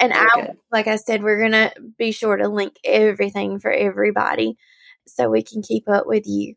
And 0.00 0.12
I 0.14 0.54
like 0.72 0.86
I 0.86 0.96
said, 0.96 1.22
we're 1.22 1.40
gonna 1.40 1.72
be 1.98 2.12
sure 2.12 2.36
to 2.36 2.48
link 2.48 2.74
everything 2.84 3.58
for 3.60 3.70
everybody 3.70 4.56
so 5.06 5.28
we 5.28 5.42
can 5.42 5.62
keep 5.62 5.88
up 5.88 6.06
with 6.06 6.26
you. 6.26 6.54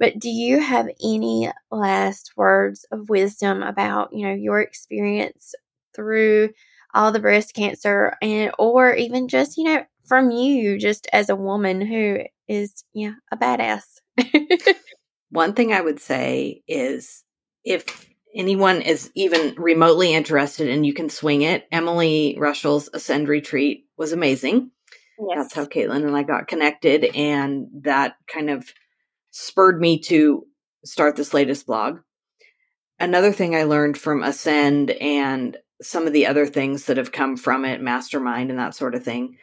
But 0.00 0.18
do 0.18 0.30
you 0.30 0.60
have 0.60 0.88
any 1.04 1.52
last 1.70 2.32
words 2.34 2.86
of 2.90 3.10
wisdom 3.10 3.62
about, 3.62 4.14
you 4.14 4.26
know, 4.26 4.32
your 4.32 4.60
experience 4.60 5.54
through 5.94 6.50
all 6.94 7.12
the 7.12 7.20
breast 7.20 7.54
cancer 7.54 8.16
and 8.22 8.50
or 8.58 8.94
even 8.94 9.28
just, 9.28 9.58
you 9.58 9.64
know, 9.64 9.84
from 10.06 10.30
you 10.30 10.78
just 10.78 11.06
as 11.12 11.28
a 11.28 11.36
woman 11.36 11.82
who 11.82 12.20
is, 12.48 12.82
yeah, 12.94 13.12
a 13.30 13.36
badass? 13.36 13.82
One 15.30 15.52
thing 15.52 15.74
I 15.74 15.82
would 15.82 16.00
say 16.00 16.62
is 16.66 17.22
if 17.62 18.08
anyone 18.34 18.80
is 18.80 19.10
even 19.14 19.54
remotely 19.58 20.14
interested 20.14 20.70
and 20.70 20.86
you 20.86 20.94
can 20.94 21.10
swing 21.10 21.42
it, 21.42 21.68
Emily 21.70 22.36
Russell's 22.38 22.88
Ascend 22.94 23.28
Retreat 23.28 23.84
was 23.98 24.12
amazing. 24.12 24.70
Yes. 25.18 25.36
That's 25.36 25.54
how 25.54 25.66
Kaitlin 25.66 26.06
and 26.06 26.16
I 26.16 26.22
got 26.22 26.48
connected. 26.48 27.04
And 27.04 27.68
that 27.82 28.14
kind 28.26 28.48
of 28.48 28.66
spurred 29.30 29.80
me 29.80 30.00
to 30.00 30.46
start 30.84 31.16
this 31.16 31.34
latest 31.34 31.66
blog. 31.66 31.98
Another 32.98 33.32
thing 33.32 33.54
I 33.54 33.64
learned 33.64 33.96
from 33.96 34.22
Ascend 34.22 34.90
and 34.90 35.56
some 35.82 36.06
of 36.06 36.12
the 36.12 36.26
other 36.26 36.46
things 36.46 36.86
that 36.86 36.98
have 36.98 37.12
come 37.12 37.36
from 37.36 37.64
it, 37.64 37.80
mastermind 37.80 38.50
and 38.50 38.58
that 38.58 38.74
sort 38.74 38.94
of 38.94 39.02
thing, 39.02 39.36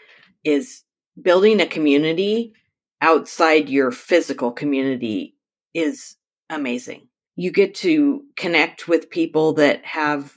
is 0.43 0.83
building 1.19 1.59
a 1.59 1.65
community 1.65 2.53
outside 3.01 3.69
your 3.69 3.91
physical 3.91 4.51
community 4.51 5.35
is 5.73 6.15
amazing. 6.49 7.07
You 7.35 7.51
get 7.51 7.75
to 7.75 8.23
connect 8.35 8.87
with 8.87 9.09
people 9.09 9.53
that 9.53 9.85
have 9.85 10.33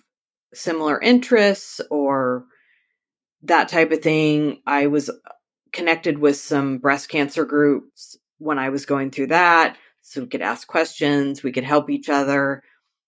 similar 0.52 1.00
interests 1.00 1.80
or 1.90 2.44
that 3.42 3.68
type 3.68 3.90
of 3.92 4.02
thing. 4.02 4.60
I 4.66 4.88
was 4.88 5.10
connected 5.72 6.18
with 6.18 6.36
some 6.36 6.78
breast 6.78 7.08
cancer 7.08 7.44
groups 7.44 8.18
when 8.40 8.58
I 8.58 8.70
was 8.70 8.86
going 8.86 9.10
through 9.10 9.28
that. 9.28 9.76
So 10.02 10.22
we 10.22 10.26
could 10.26 10.42
ask 10.42 10.66
questions, 10.66 11.42
we 11.42 11.52
could 11.52 11.64
help 11.64 11.90
each 11.90 12.08
other. 12.08 12.62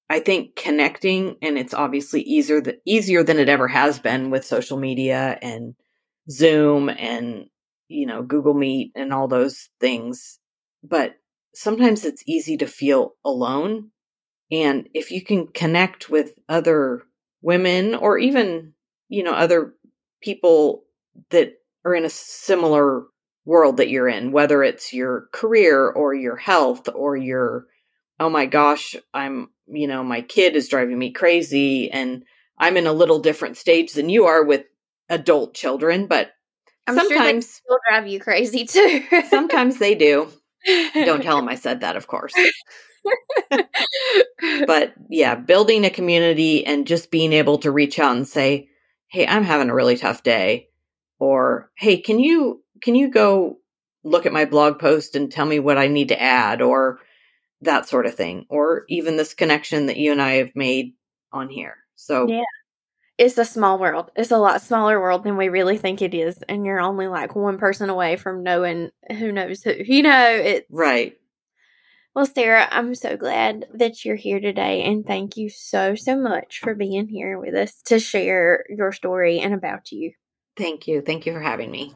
I 0.09 0.21
think 0.21 0.57
connecting, 0.57 1.37
and 1.40 1.57
it's 1.57 1.73
obviously 1.73 2.21
easier 2.21 2.62
easier 2.85 3.23
than 3.25 3.38
it 3.38 3.49
ever 3.49 3.66
has 3.66 3.99
been 3.99 4.31
with 4.31 4.45
social 4.45 4.79
media 4.79 5.38
and 5.40 5.75
Zoom 6.31 6.90
and 6.90 7.47
you 7.88 8.07
know 8.07 8.23
Google 8.23 8.53
Meet 8.53 8.92
and 8.95 9.12
all 9.12 9.27
those 9.27 9.71
things. 9.81 10.38
But 10.85 11.14
sometimes 11.55 12.05
it's 12.05 12.23
easy 12.27 12.59
to 12.59 12.66
feel 12.66 13.14
alone, 13.25 13.90
and 14.51 14.87
if 14.92 15.11
you 15.11 15.25
can 15.25 15.47
connect 15.47 16.11
with 16.11 16.35
other 16.47 17.03
women 17.40 17.95
or 17.95 18.18
even 18.18 18.75
you 19.09 19.23
know 19.23 19.33
other 19.33 19.75
people 20.21 20.85
that 21.31 21.55
are 21.87 21.95
in 21.95 22.05
a 22.05 22.11
similar 22.11 23.05
world 23.45 23.79
that 23.79 23.89
you're 23.89 24.09
in, 24.09 24.33
whether 24.33 24.63
it's 24.63 24.93
your 24.93 25.29
career 25.33 25.89
or 25.89 26.15
your 26.15 26.37
health 26.37 26.89
or 26.95 27.17
your, 27.17 27.67
oh 28.21 28.29
my 28.29 28.47
gosh, 28.47 28.95
I'm, 29.13 29.51
you 29.67 29.89
know, 29.89 30.05
my 30.05 30.21
kid 30.21 30.57
is 30.57 30.69
driving 30.69 30.99
me 30.99 31.13
crazy 31.13 31.91
and 31.91 32.25
I'm 32.59 32.77
in 32.77 32.87
a 32.87 32.93
little 32.93 33.19
different 33.19 33.57
stage 33.57 33.93
than 33.95 34.09
you 34.09 34.27
are 34.27 34.45
with 34.45 34.65
adult 35.09 35.55
children, 35.55 36.07
but 36.07 36.31
I'm 36.87 36.95
sometimes 36.95 37.61
sure 37.67 37.79
they 37.91 37.95
drive 37.97 38.09
you 38.09 38.21
crazy 38.21 38.65
too. 38.67 39.05
sometimes 39.29 39.79
they 39.79 39.95
do. 39.95 40.29
Don't 40.95 41.23
tell 41.23 41.37
them 41.39 41.49
I 41.49 41.57
said 41.57 41.81
that, 41.81 41.97
of 41.97 42.07
course. 42.07 42.35
but 44.67 44.95
yeah, 45.11 45.35
building 45.35 45.85
a 45.85 45.91
community 45.91 46.65
and 46.65 46.87
just 46.87 47.11
being 47.11 47.33
able 47.33 47.59
to 47.59 47.71
reach 47.71 47.99
out 47.99 48.17
and 48.17 48.27
say, 48.27 48.69
Hey, 49.09 49.27
I'm 49.27 49.45
having 49.45 49.69
a 49.69 49.75
really 49.75 49.97
tough 49.97 50.23
day. 50.23 50.69
Or, 51.19 51.71
Hey, 51.77 51.99
can 51.99 52.19
you 52.19 52.63
can 52.83 52.95
you 52.95 53.11
go 53.11 53.59
look 54.05 54.27
at 54.27 54.33
my 54.33 54.45
blog 54.45 54.79
post 54.79 55.16
and 55.16 55.31
tell 55.31 55.47
me 55.47 55.59
what 55.59 55.79
I 55.79 55.87
need 55.87 56.09
to 56.09 56.21
add 56.21 56.61
or 56.61 56.99
that 57.62 57.88
sort 57.88 58.07
of 58.07 58.14
thing 58.14 58.47
or 58.49 58.85
even 58.88 59.16
this 59.16 59.35
connection 59.35 59.87
that 59.87 59.97
you 59.97 60.12
and 60.12 60.21
I 60.21 60.35
have 60.35 60.51
made 60.55 60.95
on 61.33 61.49
here. 61.49 61.77
So 61.97 62.27
Yeah. 62.29 62.42
It's 63.18 63.38
a 63.38 63.45
small 63.45 63.79
world. 63.79 64.11
It's 64.16 64.31
a 64.31 64.38
lot 64.38 64.62
smaller 64.62 65.01
world 65.01 65.23
than 65.23 65.37
we 65.37 65.49
really 65.49 65.79
think 65.79 66.03
it 66.03 66.14
is 66.14 66.42
and 66.49 66.66
you're 66.66 66.81
only 66.81 67.07
like 67.07 67.37
one 67.37 67.59
person 67.59 67.88
away 67.88 68.16
from 68.16 68.42
knowing 68.42 68.90
who 69.16 69.31
knows 69.31 69.62
who. 69.62 69.75
You 69.85 70.03
know, 70.03 70.29
it's 70.31 70.66
Right. 70.71 71.16
Well, 72.14 72.27
Sarah, 72.27 72.68
I'm 72.71 72.95
so 72.95 73.16
glad 73.16 73.66
that 73.75 74.05
you're 74.05 74.16
here 74.16 74.40
today 74.40 74.83
and 74.83 75.07
thank 75.07 75.37
you 75.37 75.49
so 75.49 75.95
so 75.95 76.16
much 76.16 76.59
for 76.59 76.75
being 76.75 77.07
here 77.07 77.38
with 77.38 77.55
us 77.55 77.81
to 77.87 77.99
share 77.99 78.64
your 78.68 78.92
story 78.92 79.38
and 79.38 79.55
about 79.55 79.92
you. 79.92 80.12
Thank 80.57 80.88
you. 80.88 81.01
Thank 81.01 81.25
you 81.25 81.33
for 81.33 81.40
having 81.40 81.71
me. 81.71 81.95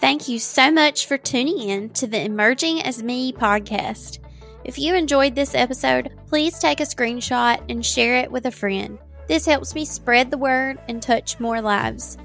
Thank 0.00 0.28
you 0.28 0.38
so 0.38 0.70
much 0.70 1.06
for 1.06 1.18
tuning 1.18 1.58
in 1.58 1.90
to 1.90 2.06
the 2.06 2.22
Emerging 2.24 2.82
as 2.82 3.02
Me 3.02 3.32
podcast. 3.32 4.20
If 4.64 4.78
you 4.78 4.94
enjoyed 4.94 5.34
this 5.34 5.56
episode, 5.56 6.12
please 6.28 6.58
take 6.58 6.80
a 6.80 6.84
screenshot 6.84 7.60
and 7.68 7.84
share 7.84 8.16
it 8.16 8.30
with 8.30 8.46
a 8.46 8.50
friend. 8.50 8.98
This 9.26 9.44
helps 9.44 9.74
me 9.74 9.84
spread 9.84 10.30
the 10.30 10.38
word 10.38 10.78
and 10.88 11.02
touch 11.02 11.40
more 11.40 11.60
lives. 11.60 12.16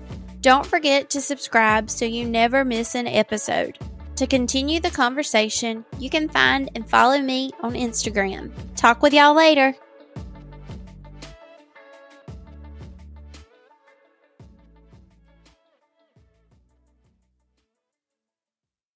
Don't 0.42 0.66
forget 0.66 1.10
to 1.12 1.22
subscribe 1.22 1.90
so 1.90 2.06
you 2.06 2.26
never 2.26 2.64
miss 2.64 2.96
an 2.96 3.08
episode. 3.08 3.80
To 4.18 4.28
continue 4.28 4.80
the 4.80 4.92
conversation, 4.92 5.84
you 5.98 6.10
can 6.10 6.30
find 6.30 6.70
and 6.76 6.88
follow 6.88 7.20
me 7.20 7.52
on 7.62 7.74
Instagram. 7.74 8.52
Talk 8.76 9.02
with 9.02 9.14
y'all 9.14 9.34
later. 9.34 9.74